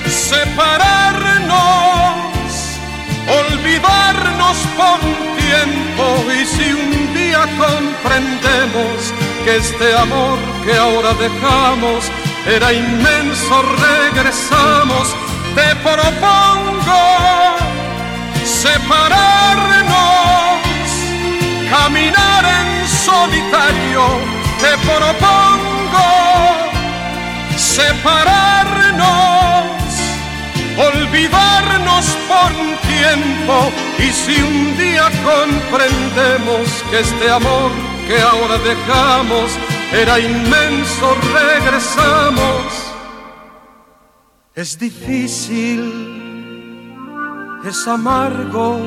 separarnos, 0.06 1.48
olvidarnos 3.40 4.56
por 4.76 4.98
un 5.00 5.16
tiempo 5.40 6.04
y 6.30 6.44
si 6.44 6.66
un 6.74 7.14
día 7.14 7.42
comprendemos 7.56 9.14
que 9.46 9.56
este 9.56 9.96
amor 9.96 10.41
que 10.64 10.76
ahora 10.76 11.12
dejamos 11.14 12.10
era 12.46 12.72
inmenso, 12.72 13.62
regresamos, 13.62 15.14
te 15.54 15.76
propongo 15.76 17.02
separarnos, 18.44 19.92
caminar 21.70 22.44
en 22.44 22.88
solitario, 22.88 24.02
te 24.60 24.72
propongo 24.86 26.08
separarnos, 27.56 29.04
olvidarnos 30.76 32.04
por 32.28 32.52
un 32.52 32.76
tiempo 32.78 33.72
y 33.98 34.12
si 34.12 34.42
un 34.42 34.76
día 34.76 35.10
comprendemos 35.24 36.68
que 36.90 37.00
este 37.00 37.30
amor 37.30 37.70
que 38.06 38.20
ahora 38.20 38.58
dejamos 38.58 39.58
era 39.92 40.18
inmenso, 40.18 41.14
regresamos. 41.32 42.92
Es 44.54 44.78
difícil, 44.78 45.80
es 47.64 47.88
amargo 47.88 48.78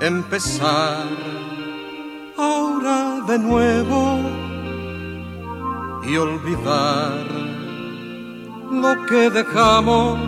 empezar 0.00 1.06
ahora 2.36 3.20
de 3.26 3.38
nuevo 3.38 4.20
y 6.04 6.16
olvidar 6.16 7.24
lo 8.70 9.06
que 9.06 9.30
dejamos, 9.30 10.18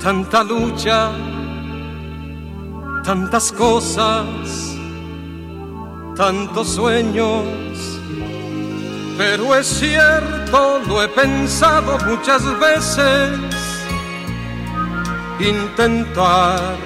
tanta 0.00 0.42
lucha, 0.42 1.10
tantas 3.04 3.52
cosas, 3.52 4.73
tantos 6.16 6.74
sueños. 6.74 7.44
Pero 9.16 9.54
es 9.54 9.66
cierto, 9.66 10.80
lo 10.86 11.02
he 11.02 11.08
pensado 11.08 11.98
muchas 12.06 12.42
veces, 12.58 13.38
intentar 15.38 16.76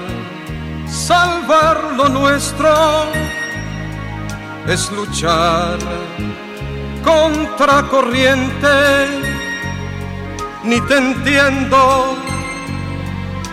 salvar 0.87 1.95
lo 1.97 2.09
nuestro 2.09 3.05
es 4.67 4.91
luchar 4.93 5.79
contra 7.03 7.83
corriente. 7.89 8.69
Ni 10.65 10.81
te 10.83 10.99
entiendo, 10.99 12.15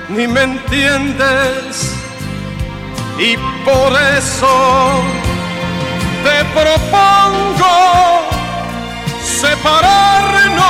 ni 0.09 0.27
me 0.27 0.43
entiendes, 0.43 1.95
y 3.17 3.37
por 3.63 3.93
eso 4.17 5.01
te 6.25 6.43
propongo 6.59 7.73
separarnos, 9.23 10.65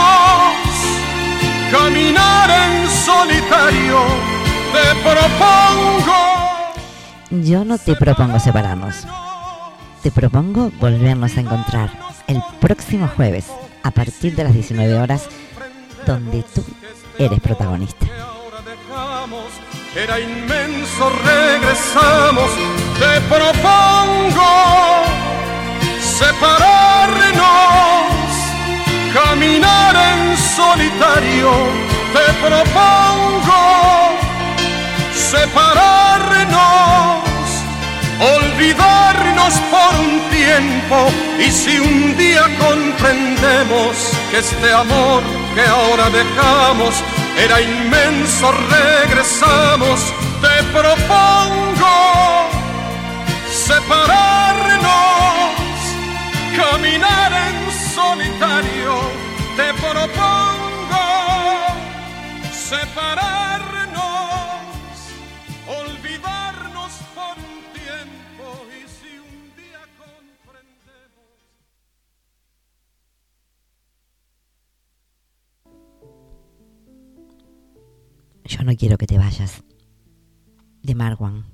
caminar 1.72 2.50
en 2.50 2.90
solitario, 2.90 4.00
te 4.74 4.86
propongo. 5.02 6.18
Yo 7.30 7.64
no 7.64 7.78
te 7.78 7.96
propongo 7.96 8.38
separarnos. 8.40 9.08
Te 10.04 10.12
propongo 10.12 10.72
volvernos 10.78 11.38
a 11.38 11.40
encontrar 11.40 11.90
el 12.28 12.44
próximo 12.60 13.08
jueves 13.16 13.46
a 13.84 13.92
partir 13.92 14.36
de 14.36 14.44
las 14.44 14.54
19 14.54 15.00
horas 15.00 15.30
donde 16.06 16.44
tú 16.54 16.66
eres 17.18 17.40
protagonista. 17.40 18.06
Era 19.96 20.20
inmenso, 20.20 21.10
regresamos, 21.24 22.52
te 23.00 23.22
propongo 23.34 24.55
separarnos, 26.20 27.42
caminar 29.14 29.96
en 29.96 30.38
solitario, 30.38 31.52
te 32.16 32.26
propongo 32.46 33.64
separarnos, 35.14 36.54
olvidarnos 38.38 39.54
por 39.72 39.92
un 40.00 40.14
tiempo 40.30 40.98
y 41.38 41.52
si 41.52 41.80
un 41.80 42.16
día 42.18 42.44
comprendemos 42.60 43.92
que 44.32 44.38
este 44.40 44.72
amor 44.74 45.22
que 45.54 45.66
ahora 45.66 46.10
dejamos 46.10 46.96
era 47.38 47.60
inmenso, 47.62 48.54
regresamos, 48.70 50.00
te 50.42 50.64
propongo 50.72 51.96
separarnos, 53.68 54.45
caminar 56.56 57.32
en 57.48 57.72
solitario, 57.72 58.94
te 59.56 59.74
propongo 59.82 61.04
separarnos, 62.52 64.02
olvidarnos 65.68 66.92
por 67.14 67.36
un 67.38 67.60
tiempo 67.74 68.46
y 68.72 68.80
si 68.88 69.12
un 69.20 69.56
día 69.56 69.82
comprendemos. 69.98 71.36
Yo 78.46 78.64
no 78.64 78.76
quiero 78.76 78.98
que 78.98 79.08
te 79.08 79.18
vayas. 79.18 79.64
De 80.84 80.94
Marwan. 80.94 81.46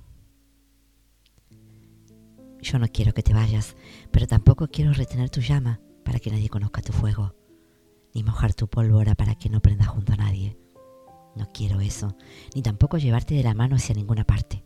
Yo 2.62 2.78
no 2.78 2.88
quiero 2.90 3.14
que 3.14 3.24
te 3.24 3.34
vayas, 3.34 3.76
pero 4.12 4.28
tampoco 4.28 4.68
quiero 4.68 4.94
retener 4.94 5.30
tu 5.30 5.42
llama 5.42 5.80
para 6.04 6.20
que 6.20 6.32
nadie 6.32 6.50
conozca 6.50 6.82
tu 6.82 6.94
fuego, 6.94 7.36
ni 8.14 8.24
mojar 8.24 8.54
tu 8.54 8.68
pólvora 8.68 9.16
para 9.16 9.36
que 9.36 9.50
no 9.50 9.62
prenda 9.62 9.86
junto 9.86 10.14
a 10.14 10.18
nadie. 10.18 10.58
No 11.36 11.50
quiero 11.54 11.80
eso, 11.80 12.18
ni 12.54 12.62
tampoco 12.62 12.98
llevarte 12.98 13.36
de 13.36 13.44
la 13.44 13.54
mano 13.54 13.78
hacia 13.78 13.96
ninguna 13.96 14.26
parte. 14.26 14.66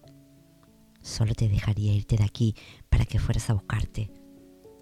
Solo 1.02 1.36
te 1.36 1.48
dejaría 1.48 1.94
irte 1.94 2.18
de 2.18 2.24
aquí 2.24 2.56
para 2.90 3.06
que 3.06 3.20
fueras 3.20 3.50
a 3.50 3.54
buscarte, 3.54 4.12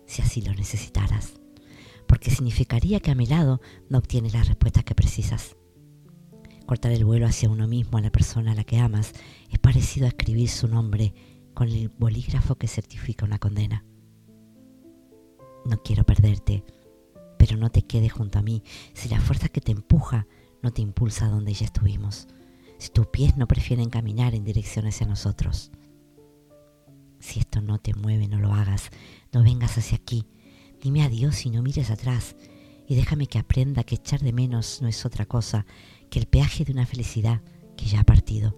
si 0.06 0.22
así 0.22 0.42
lo 0.42 0.54
necesitaras, 0.54 1.34
porque 2.08 2.32
significaría 2.32 3.02
que 3.02 3.12
a 3.12 3.16
mi 3.16 3.26
lado 3.26 3.60
no 3.90 3.98
obtienes 3.98 4.34
las 4.34 4.48
respuestas 4.48 4.86
que 4.86 4.96
precisas. 4.96 5.58
Cortar 6.66 6.94
el 6.94 7.04
vuelo 7.04 7.28
hacia 7.28 7.50
uno 7.50 7.68
mismo 7.68 7.98
a 7.98 8.02
la 8.02 8.12
persona 8.12 8.54
a 8.54 8.56
la 8.56 8.64
que 8.64 8.80
amas 8.80 9.12
es 9.50 9.60
parecido 9.60 10.06
a 10.06 10.10
escribir 10.10 10.48
su 10.48 10.70
nombre 10.70 11.14
con 11.54 11.68
el 11.68 11.90
bolígrafo 11.90 12.56
que 12.56 12.70
certifica 12.70 13.26
una 13.26 13.38
condena. 13.38 13.84
No 15.66 15.82
quiero 15.82 16.04
perderte, 16.04 16.64
pero 17.38 17.58
no 17.58 17.70
te 17.70 17.84
quedes 17.84 18.12
junto 18.12 18.40
a 18.40 18.42
mí 18.42 18.64
si 18.94 19.10
la 19.10 19.20
fuerza 19.20 19.50
que 19.50 19.62
te 19.62 19.72
empuja 19.72 20.28
no 20.62 20.72
te 20.72 20.82
impulsa 20.82 21.26
a 21.26 21.30
donde 21.30 21.54
ya 21.54 21.66
estuvimos, 21.66 22.28
si 22.78 22.90
tus 22.90 23.08
pies 23.08 23.38
no 23.38 23.48
prefieren 23.48 23.90
caminar 23.90 24.36
en 24.36 24.44
dirección 24.44 24.88
hacia 24.88 25.08
nosotros. 25.08 25.72
Si 27.20 27.40
esto 27.40 27.62
no 27.62 27.80
te 27.80 27.94
mueve, 27.94 28.28
no 28.28 28.40
lo 28.40 28.54
hagas, 28.54 28.90
no 29.32 29.44
vengas 29.44 29.78
hacia 29.78 29.98
aquí, 29.98 30.26
dime 30.82 31.04
adiós 31.04 31.46
y 31.46 31.50
no 31.50 31.62
mires 31.62 31.92
atrás, 31.92 32.36
y 32.88 32.96
déjame 32.96 33.28
que 33.28 33.40
aprenda 33.40 33.84
que 33.84 33.96
echar 33.96 34.20
de 34.20 34.34
menos 34.34 34.82
no 34.82 34.88
es 34.88 35.06
otra 35.06 35.26
cosa 35.26 35.66
que 36.10 36.20
el 36.20 36.28
peaje 36.28 36.66
de 36.66 36.74
una 36.74 36.86
felicidad 36.86 37.42
que 37.78 37.86
ya 37.86 38.02
ha 38.02 38.04
partido. 38.04 38.58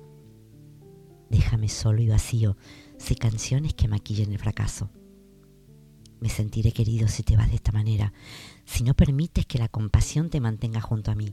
Déjame 1.30 1.70
solo 1.70 2.01
y 2.01 2.08
vacío, 2.08 2.58
sin 2.97 3.18
canciones 3.18 3.74
que 3.74 3.88
maquillen 3.88 4.32
el 4.32 4.39
fracaso. 4.39 4.89
Me 6.20 6.30
sentiré 6.30 6.72
querido 6.72 7.07
si 7.07 7.24
te 7.24 7.36
vas 7.36 7.49
de 7.49 7.55
esta 7.55 7.72
manera, 7.72 8.13
si 8.66 8.84
no 8.84 8.93
permites 8.93 9.45
que 9.45 9.59
la 9.59 9.68
compasión 9.68 10.30
te 10.30 10.39
mantenga 10.39 10.82
junto 10.82 11.11
a 11.11 11.16
mí. 11.16 11.32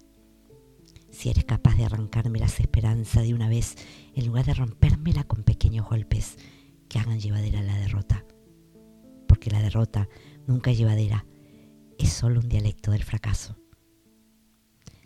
Si 1.11 1.29
eres 1.29 1.45
capaz 1.45 1.77
de 1.77 1.85
arrancarme 1.85 2.39
las 2.39 2.59
esperanzas 2.61 3.25
de 3.25 3.35
una 3.35 3.49
vez 3.49 3.77
en 4.15 4.27
lugar 4.27 4.47
de 4.47 4.55
rompérmela 4.55 5.25
con 5.25 5.45
pequeños 5.45 5.89
golpes 5.89 6.37
que 6.89 6.99
hagan 6.99 7.21
llevadera 7.21 7.63
la 7.63 7.79
derrota. 7.79 8.25
Porque 9.29 9.51
la 9.51 9.63
derrota 9.63 10.09
nunca 10.47 10.71
es 10.71 10.79
llevadera, 10.79 11.27
es 11.99 12.11
solo 12.13 12.41
un 12.41 12.49
dialecto 12.49 12.91
del 12.91 13.05
fracaso. 13.05 13.57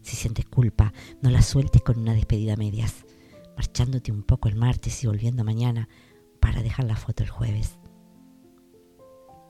Si 0.03 0.15
sientes 0.15 0.47
culpa, 0.47 0.93
no 1.21 1.31
la 1.31 1.43
sueltes 1.43 1.83
con 1.83 1.99
una 1.99 2.15
despedida 2.15 2.55
a 2.55 2.57
medias, 2.57 3.05
marchándote 3.57 4.13
un 4.13 4.23
poco 4.23 4.49
el 4.49 4.55
martes 4.55 5.03
y 5.03 5.09
volviendo 5.09 5.43
mañana 5.43 5.89
para 6.41 6.63
dejar 6.63 6.87
la 6.87 6.97
foto 6.97 7.25
el 7.25 7.31
jueves. 7.31 7.79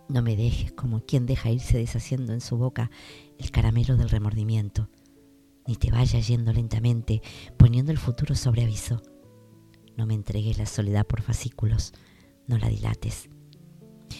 No 0.08 0.22
me 0.22 0.36
dejes 0.36 0.72
como 0.72 1.00
quien 1.00 1.26
deja 1.26 1.50
irse 1.50 1.78
deshaciendo 1.78 2.32
en 2.32 2.40
su 2.40 2.56
boca 2.56 2.90
el 3.38 3.50
caramelo 3.50 3.96
del 3.96 4.08
remordimiento, 4.08 4.88
ni 5.66 5.74
te 5.74 5.90
vayas 5.90 6.28
yendo 6.28 6.52
lentamente 6.52 7.22
poniendo 7.56 7.90
el 7.90 7.98
futuro 7.98 8.36
sobre 8.36 8.62
aviso. 8.62 9.02
No 9.96 10.06
me 10.06 10.14
entregues 10.14 10.58
la 10.58 10.66
soledad 10.66 11.06
por 11.06 11.22
fascículos, 11.22 11.92
no 12.46 12.56
la 12.56 12.68
dilates. 12.68 13.28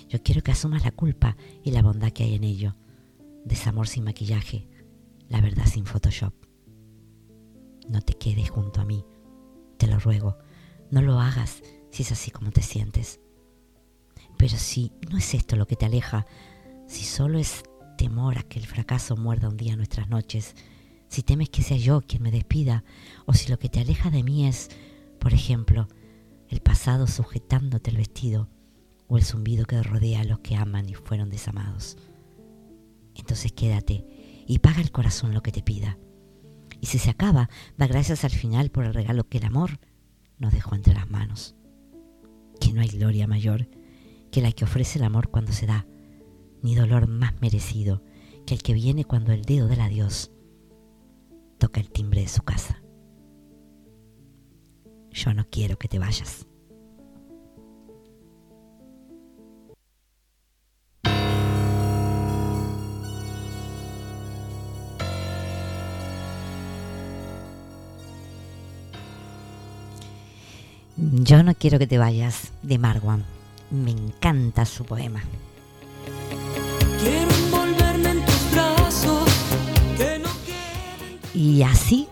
Yo 0.09 0.23
quiero 0.23 0.43
que 0.43 0.53
asumas 0.53 0.85
la 0.85 0.91
culpa 0.91 1.37
y 1.63 1.71
la 1.71 1.83
bondad 1.83 2.11
que 2.11 2.25
hay 2.25 2.35
en 2.35 2.45
ello. 2.45 2.77
Desamor 3.45 3.87
sin 3.87 4.03
maquillaje, 4.03 4.69
la 5.29 5.41
verdad 5.41 5.67
sin 5.67 5.87
Photoshop. 5.87 6.35
No 7.89 8.03
te 8.03 8.15
quedes 8.15 8.51
junto 8.51 8.81
a 8.81 8.85
mí, 8.85 9.05
te 9.77 9.87
lo 9.87 10.01
ruego, 10.01 10.37
no 10.91 11.01
lo 11.01 11.21
hagas 11.21 11.63
si 11.93 12.03
es 12.03 12.11
así 12.11 12.33
como 12.33 12.51
te 12.51 12.63
sientes. 12.63 13.21
Pero 14.37 14.57
si 14.57 14.93
no 15.11 15.19
es 15.19 15.35
esto 15.35 15.57
lo 15.57 15.67
que 15.67 15.77
te 15.77 15.87
aleja, 15.87 16.27
si 16.87 17.05
solo 17.05 17.39
es 17.39 17.63
temor 17.97 18.39
a 18.39 18.43
que 18.43 18.59
el 18.59 18.67
fracaso 18.67 19.17
muerda 19.17 19.49
un 19.49 19.57
día 19.57 19.77
nuestras 19.77 20.09
noches, 20.09 20.55
si 21.09 21.23
temes 21.23 21.49
que 21.49 21.63
sea 21.63 21.77
yo 21.77 22.03
quien 22.03 22.23
me 22.23 22.31
despida, 22.31 22.85
o 23.27 23.35
si 23.35 23.51
lo 23.51 23.59
que 23.59 23.69
te 23.69 23.81
aleja 23.81 24.11
de 24.11 24.23
mí 24.23 24.47
es, 24.47 24.71
por 25.19 25.33
ejemplo, 25.33 25.89
el 26.49 26.61
pasado 26.61 27.07
sujetándote 27.07 27.91
el 27.91 27.97
vestido, 27.97 28.49
o 29.09 29.19
el 29.19 29.25
zumbido 29.25 29.67
que 29.67 29.83
rodea 29.83 30.21
a 30.21 30.25
los 30.25 30.41
que 30.41 30.57
aman 30.57 30.89
y 30.89 30.95
fueron 30.95 31.31
desamados. 31.31 31.97
Entonces 33.15 33.53
quédate 33.53 34.05
y 34.47 34.59
paga 34.59 34.81
el 34.81 34.91
corazón 34.91 35.33
lo 35.33 35.43
que 35.43 35.53
te 35.53 35.63
pida. 35.63 35.99
Y 36.81 36.87
si 36.87 36.99
se 36.99 37.11
acaba, 37.11 37.49
da 37.77 37.87
gracias 37.87 38.25
al 38.25 38.31
final 38.31 38.71
por 38.71 38.85
el 38.85 38.95
regalo 38.95 39.29
que 39.29 39.39
el 39.39 39.45
amor 39.45 39.79
nos 40.39 40.53
dejó 40.53 40.75
entre 40.75 40.95
las 40.95 41.09
manos. 41.11 41.55
Que 42.61 42.73
no 42.73 42.81
hay 42.81 42.89
gloria 42.89 43.27
mayor 43.27 43.69
que 44.37 44.43
la 44.43 44.53
que 44.53 44.65
ofrece 44.65 44.99
el 44.99 45.05
amor 45.07 45.31
cuando 45.31 45.51
se 45.51 45.65
da, 45.65 45.87
ni 46.61 46.75
dolor 46.75 47.07
más 47.07 47.41
merecido 47.41 48.03
que 48.45 48.53
el 48.53 48.63
que 48.63 48.75
viene 48.75 49.07
cuando 49.07 49.33
el 49.33 49.47
dedo 49.47 49.67
del 49.67 49.81
adiós 49.81 50.31
toca 51.57 51.81
el 51.81 51.91
timbre 51.91 52.21
de 52.21 52.29
su 52.29 52.43
casa. 52.43 52.83
Yo 55.11 55.33
no 55.33 55.49
quiero 55.49 55.79
que 55.79 55.89
te 55.89 55.99
vayas. 55.99 56.47
Yo 70.99 71.43
no 71.43 71.55
quiero 71.55 71.79
que 71.79 71.87
te 71.87 71.97
vayas 71.97 72.53
de 72.63 72.77
Marwan. 72.77 73.36
Me 73.71 73.91
encanta 73.91 74.65
su 74.65 74.85
poema. 74.85 75.23
Quiero 77.01 77.31
envolverme 77.31 78.11
en 78.11 78.25
tus 78.25 78.51
brazos. 78.53 79.29
Que 79.97 80.19
no 80.19 80.29
Y 81.35 81.63
así 81.63 82.09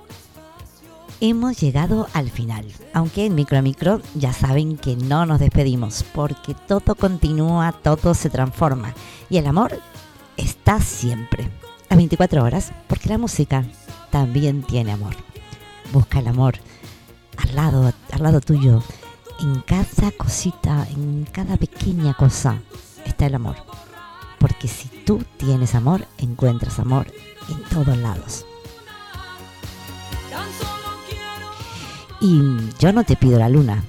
hemos 1.20 1.58
llegado 1.60 2.08
al 2.12 2.30
final. 2.30 2.66
Aunque 2.92 3.26
en 3.26 3.34
micro 3.34 3.58
a 3.58 3.62
micro 3.62 4.00
ya 4.14 4.32
saben 4.32 4.76
que 4.76 4.96
no 4.96 5.26
nos 5.26 5.40
despedimos 5.40 6.04
porque 6.14 6.54
todo 6.54 6.94
continúa, 6.94 7.72
todo 7.72 8.14
se 8.14 8.30
transforma 8.30 8.94
y 9.30 9.38
el 9.38 9.46
amor 9.46 9.80
está 10.36 10.80
siempre. 10.80 11.48
A 11.88 11.96
24 11.96 12.42
horas 12.42 12.72
porque 12.88 13.08
la 13.08 13.18
música 13.18 13.64
también 14.10 14.62
tiene 14.62 14.92
amor. 14.92 15.14
Busca 15.92 16.18
el 16.18 16.28
amor 16.28 16.56
al 17.36 17.54
lado, 17.54 17.92
al 18.12 18.22
lado 18.22 18.40
tuyo, 18.40 18.82
en 19.44 19.60
cada 19.60 20.10
cosita, 20.16 20.86
en 20.90 21.26
cada 21.30 21.58
pequeña 21.58 22.14
cosa 22.14 22.62
está 23.04 23.26
el 23.26 23.34
amor. 23.34 23.56
Porque 24.38 24.68
si 24.68 24.88
tú 24.88 25.22
tienes 25.36 25.74
amor, 25.74 26.06
encuentras 26.16 26.78
amor 26.78 27.06
en 27.50 27.62
todos 27.64 27.96
lados. 27.98 28.46
Y 32.22 32.40
yo 32.78 32.92
no 32.94 33.04
te 33.04 33.16
pido 33.16 33.38
la 33.38 33.50
luna, 33.50 33.84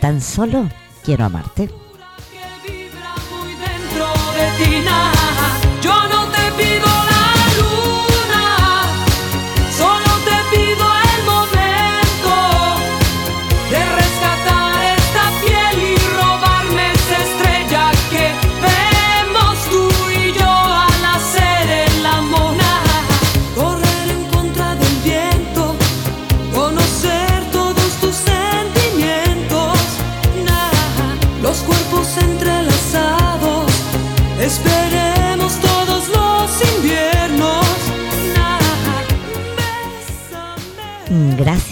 tan 0.00 0.20
solo 0.20 0.68
quiero 1.02 1.24
amarte. 1.24 1.68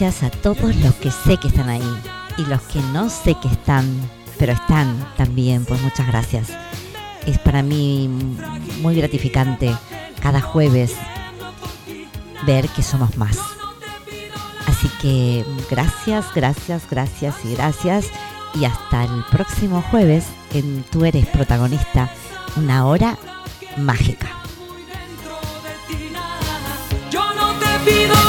Gracias 0.01 0.23
a 0.23 0.31
todos 0.31 0.77
los 0.77 0.95
que 0.95 1.11
sé 1.11 1.39
que 1.39 1.49
están 1.49 1.69
ahí 1.69 1.99
y 2.37 2.43
los 2.43 2.63
que 2.63 2.79
no 2.93 3.11
sé 3.11 3.35
que 3.35 3.49
están, 3.49 3.85
pero 4.39 4.53
están 4.53 4.97
también, 5.17 5.65
pues 5.65 5.83
muchas 5.83 6.07
gracias. 6.07 6.51
Es 7.27 7.37
para 7.41 7.65
mí 7.65 8.09
muy 8.81 8.95
gratificante 8.95 9.75
cada 10.23 10.41
jueves 10.41 10.95
ver 12.47 12.69
que 12.69 12.85
somos 12.85 13.17
más. 13.17 13.41
Así 14.69 14.89
que 15.03 15.45
gracias, 15.69 16.27
gracias, 16.33 16.89
gracias 16.89 17.35
y 17.45 17.55
gracias. 17.57 18.07
Y 18.55 18.67
hasta 18.67 19.03
el 19.03 19.25
próximo 19.33 19.83
jueves 19.91 20.27
en 20.55 20.85
Tú 20.93 21.07
eres 21.07 21.27
protagonista, 21.27 22.09
una 22.55 22.87
hora 22.87 23.19
mágica. 23.77 24.29
Yo 27.11 27.35
no 27.35 27.53
te 27.55 27.91
pido 27.91 28.28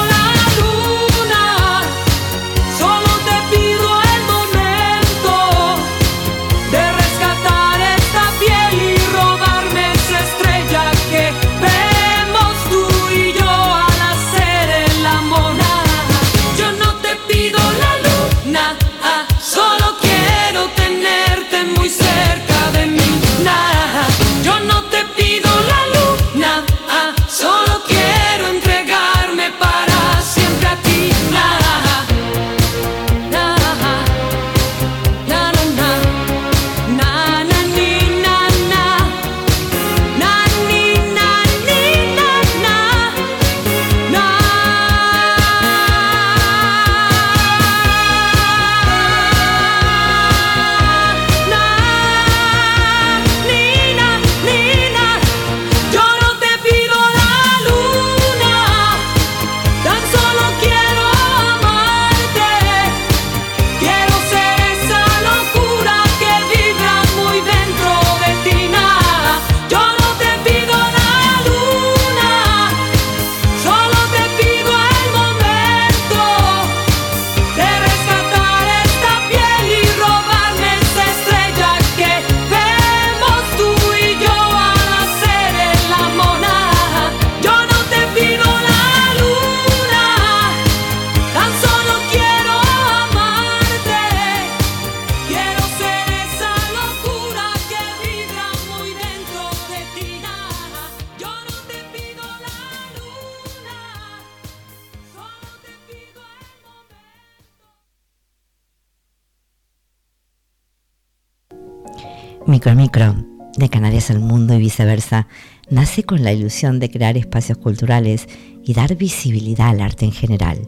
la 116.22 116.32
ilusión 116.32 116.78
de 116.78 116.90
crear 116.90 117.16
espacios 117.16 117.58
culturales 117.58 118.26
y 118.64 118.74
dar 118.74 118.96
visibilidad 118.96 119.68
al 119.68 119.80
arte 119.80 120.04
en 120.04 120.12
general. 120.12 120.58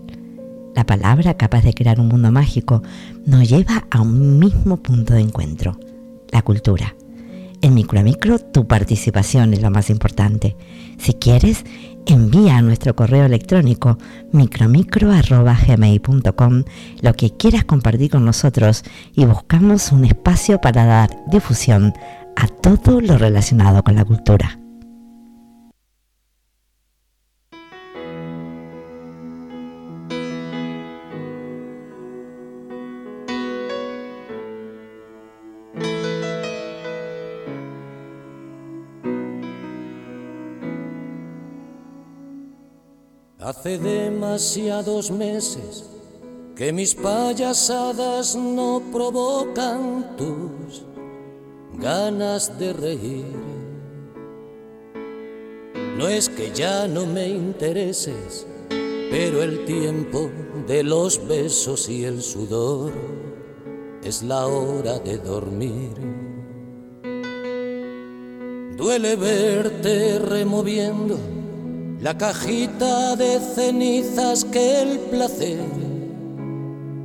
La 0.75 0.85
palabra 0.85 1.35
capaz 1.35 1.63
de 1.63 1.75
crear 1.75 2.01
un 2.01 2.09
mundo 2.09 2.33
mágico 2.33 2.83
nos 3.27 3.49
lleva 3.49 3.87
a 3.91 4.01
un 4.01 4.39
mismo 4.39 4.79
punto 4.79 5.15
de 5.15 5.21
encuentro, 5.21 5.79
la 6.31 6.43
cultura. 6.43 6.95
En 7.63 7.75
Micro 7.75 8.39
tu 8.41 8.67
participación 8.67 9.55
es 9.55 9.63
lo 9.63 9.71
más 9.71 9.89
importante. 9.89 10.57
Si 10.99 11.15
quieres, 11.15 11.65
envía 12.07 12.57
a 12.57 12.63
nuestro 12.63 12.97
correo 12.97 13.25
electrónico 13.25 13.99
micromicro.gmail.com 14.33 16.65
lo 17.01 17.15
que 17.15 17.31
quieras 17.37 17.65
compartir 17.65 18.11
con 18.11 18.25
nosotros 18.25 18.83
y 19.15 19.27
buscamos 19.27 19.93
un 19.93 20.07
espacio 20.07 20.61
para 20.61 20.85
dar 20.85 21.11
difusión 21.31 21.93
a 22.35 22.49
todo 22.49 23.01
lo 23.01 23.17
relacionado 23.17 23.85
con 23.85 23.95
la 23.95 24.05
cultura. 24.05 24.59
Hace 43.45 43.77
demasiados 43.77 45.11
meses 45.11 45.91
que 46.55 46.73
mis 46.73 46.95
payasadas 46.95 48.37
no 48.37 48.81
provocan 48.93 50.17
tus 50.17 50.85
ganas 51.77 52.57
de 52.57 52.73
reír. 52.73 53.27
No 55.99 56.07
es 56.07 56.29
que 56.29 56.53
ya 56.53 56.87
no 56.87 57.05
me 57.05 57.31
intereses, 57.31 58.47
pero 59.11 59.43
el 59.43 59.65
tiempo 59.65 60.31
de 60.69 60.85
los 60.85 61.27
besos 61.27 61.89
y 61.89 62.05
el 62.05 62.23
sudor 62.23 62.93
es 64.05 64.23
la 64.23 64.47
hora 64.47 65.01
de 65.01 65.19
dormir. 65.19 65.95
Duele 68.77 69.17
verte 69.17 70.21
removiendo 70.21 71.32
la 72.03 72.19
cajita 72.19 73.15
de 73.15 73.39
cenizas 73.39 74.45
que 74.45 74.83
el 74.83 74.99
placer 74.99 75.61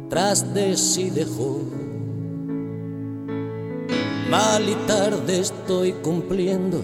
tras 0.10 0.56
de 0.56 0.76
sí 0.76 1.12
dejó. 1.12 1.62
Mal 4.32 4.68
y 4.68 4.74
tarde 4.88 5.40
estoy 5.40 5.92
cumpliendo 5.94 6.82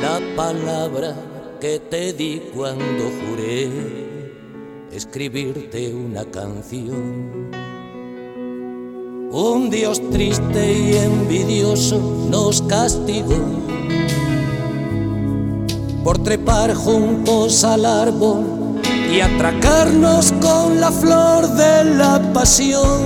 la 0.00 0.20
palabra 0.36 1.16
que 1.60 1.80
te 1.80 2.12
di 2.12 2.40
cuando 2.54 3.10
juré 3.20 3.68
escribirte 4.92 5.92
una 5.92 6.24
canción. 6.26 7.50
Un 9.32 9.70
Dios 9.70 10.00
triste 10.10 10.72
y 10.72 10.96
envidioso 10.96 11.98
nos 12.30 12.62
castigó 12.62 13.79
por 16.04 16.18
trepar 16.18 16.74
juntos 16.74 17.62
al 17.64 17.84
árbol 17.84 18.44
y 19.12 19.20
atracarnos 19.20 20.32
con 20.40 20.80
la 20.80 20.90
flor 20.90 21.48
de 21.48 21.84
la 21.84 22.20
pasión, 22.32 23.02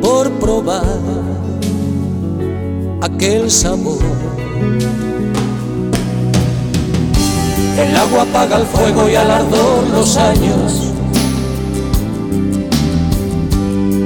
por 0.00 0.30
probar 0.32 0.98
aquel 3.00 3.50
sabor. 3.50 4.02
El 7.78 7.96
agua 7.96 8.22
apaga 8.22 8.56
el 8.58 8.66
fuego 8.66 9.08
y 9.08 9.14
al 9.14 9.30
ardor 9.30 9.88
los 9.92 10.16
años. 10.16 10.92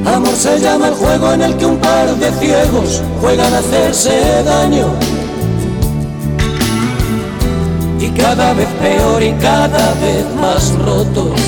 Amor 0.05 0.37
se 0.37 0.61
llama 0.61 0.89
el 0.89 0.95
juego 0.95 1.33
en 1.33 1.43
el 1.43 1.57
que 1.57 1.67
un 1.67 1.79
par 1.79 2.15
de 2.17 2.31
ciegos 2.33 3.03
juegan 3.21 3.53
a 3.53 3.59
hacerse 3.59 4.43
daño 4.45 5.06
y 7.99 8.11
cada 8.11 8.53
vez 8.53 8.69
peor 8.81 9.23
y 9.23 9.33
cada 9.35 9.95
vez 9.95 10.27
más 10.41 10.73
rotos. 10.79 11.41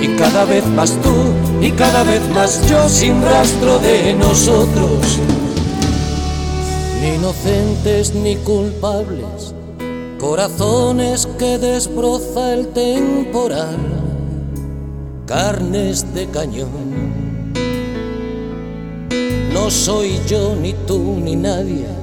Y 0.00 0.08
cada 0.16 0.44
vez 0.44 0.66
más 0.66 0.92
tú 1.02 1.14
y 1.60 1.70
cada 1.72 2.04
vez 2.04 2.22
más 2.30 2.68
yo 2.68 2.88
sin 2.88 3.22
rastro 3.22 3.78
de 3.78 4.14
nosotros. 4.14 5.18
Ni 7.00 7.14
inocentes 7.14 8.14
ni 8.14 8.36
culpables, 8.36 9.54
corazones 10.18 11.26
que 11.38 11.58
desbroza 11.58 12.54
el 12.54 12.68
temporal, 12.68 13.76
carnes 15.26 16.14
de 16.14 16.26
cañón. 16.28 16.96
No 19.52 19.70
soy 19.70 20.20
yo 20.28 20.54
ni 20.54 20.74
tú 20.86 21.18
ni 21.22 21.34
nadie 21.34 21.95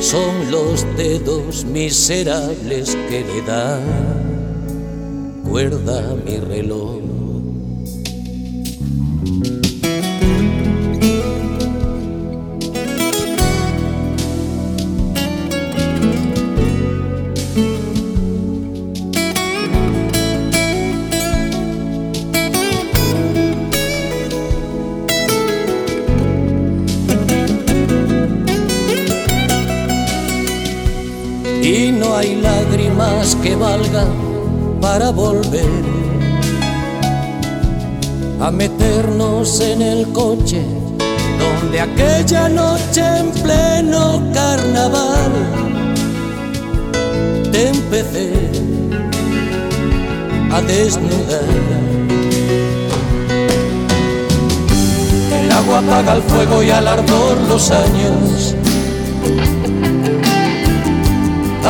son 0.00 0.50
los 0.50 0.84
dedos 0.96 1.64
miserables 1.64 2.96
que 3.08 3.24
le 3.24 3.42
dan 3.42 3.82
cuerda 5.48 6.14
mi 6.24 6.38
reloj. 6.38 7.15
Que 33.34 33.56
valgan 33.56 34.08
para 34.80 35.10
volver 35.10 35.82
a 38.40 38.50
meternos 38.52 39.60
en 39.60 39.82
el 39.82 40.12
coche 40.12 40.62
donde 41.38 41.80
aquella 41.80 42.48
noche 42.48 43.02
en 43.18 43.30
pleno 43.30 44.22
carnaval 44.32 45.32
te 47.50 47.68
empecé 47.68 48.32
a 50.52 50.60
desnudar. 50.62 51.42
El 55.40 55.52
agua 55.52 55.78
apaga 55.78 56.12
el 56.14 56.22
fuego 56.22 56.62
y 56.62 56.70
al 56.70 56.86
ardor 56.86 57.38
los 57.48 57.70
años 57.70 58.55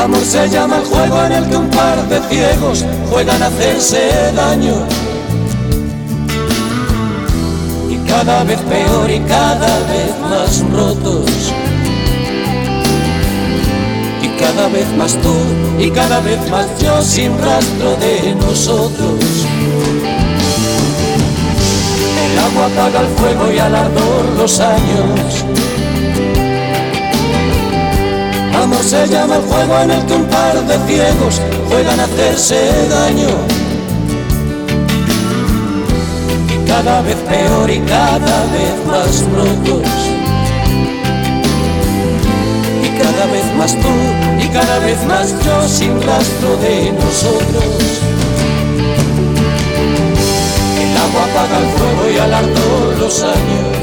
Amor 0.03 0.23
se 0.25 0.49
llama 0.51 0.77
el 0.77 0.85
juego 0.85 1.25
en 1.25 1.33
el 1.33 1.49
que 1.49 1.57
un 1.57 1.71
par 1.71 2.09
de 2.09 2.21
ciegos 2.29 2.85
juegan 3.11 3.43
a 3.43 3.47
hacerse 3.47 4.33
daño. 4.35 4.75
Y 7.89 7.97
cada 8.09 8.45
vez 8.45 8.61
peor 8.61 9.11
y 9.11 9.21
cada 9.21 9.79
vez 9.89 10.13
más 10.31 10.65
rotos. 10.71 11.31
Y 14.23 14.29
cada 14.39 14.69
vez 14.69 14.87
más 14.97 15.15
tú 15.23 15.35
y 15.79 15.91
cada 15.91 16.21
vez 16.21 16.39
más 16.51 16.67
yo 16.79 17.01
sin 17.01 17.33
rastro 17.39 17.97
de 17.97 18.35
nosotros. 18.35 19.25
El 22.25 22.39
agua 22.39 22.67
apaga 22.67 23.01
el 23.01 23.09
fuego 23.17 23.51
y 23.51 23.59
al 23.59 23.75
ardor 23.75 24.25
los 24.37 24.61
años 24.61 25.46
Amor 28.67 28.83
se 28.83 29.07
llama 29.07 29.37
el 29.37 29.43
juego 29.43 29.79
en 29.79 29.91
el 29.93 30.07
que 30.07 30.15
un 30.15 30.25
par 30.25 30.61
de 30.67 30.77
ciegos 30.89 31.41
juegan 31.69 32.01
a 32.01 32.03
hacerse 32.03 32.89
daño. 32.89 33.29
Y 36.53 36.69
cada 36.69 37.01
vez 37.03 37.15
peor 37.15 37.71
y 37.71 37.79
cada 37.83 38.45
vez 38.51 38.75
más 38.89 39.23
rotos. 39.37 39.89
Y 42.83 42.89
cada 43.01 43.27
vez 43.27 43.55
más 43.57 43.73
tú 43.75 43.95
y 44.45 44.49
cada 44.49 44.81
vez 44.81 45.01
más 45.05 45.33
yo 45.45 45.69
sin 45.69 46.03
rastro 46.03 46.57
de 46.57 46.91
nosotros. 46.91 48.01
El 50.83 50.97
agua 51.05 51.23
apaga 51.31 51.59
el 51.59 51.69
fuego 51.69 52.11
y 52.13 52.19
al 52.19 52.99
los 52.99 53.23
años. 53.23 53.76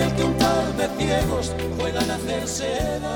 En 0.00 0.16
el 0.16 0.32
par 0.34 0.76
de 0.76 0.88
ciegos 0.98 1.54
juegan 1.78 2.10
a 2.10 2.14
hacerse 2.14 2.66
daño. 3.00 3.15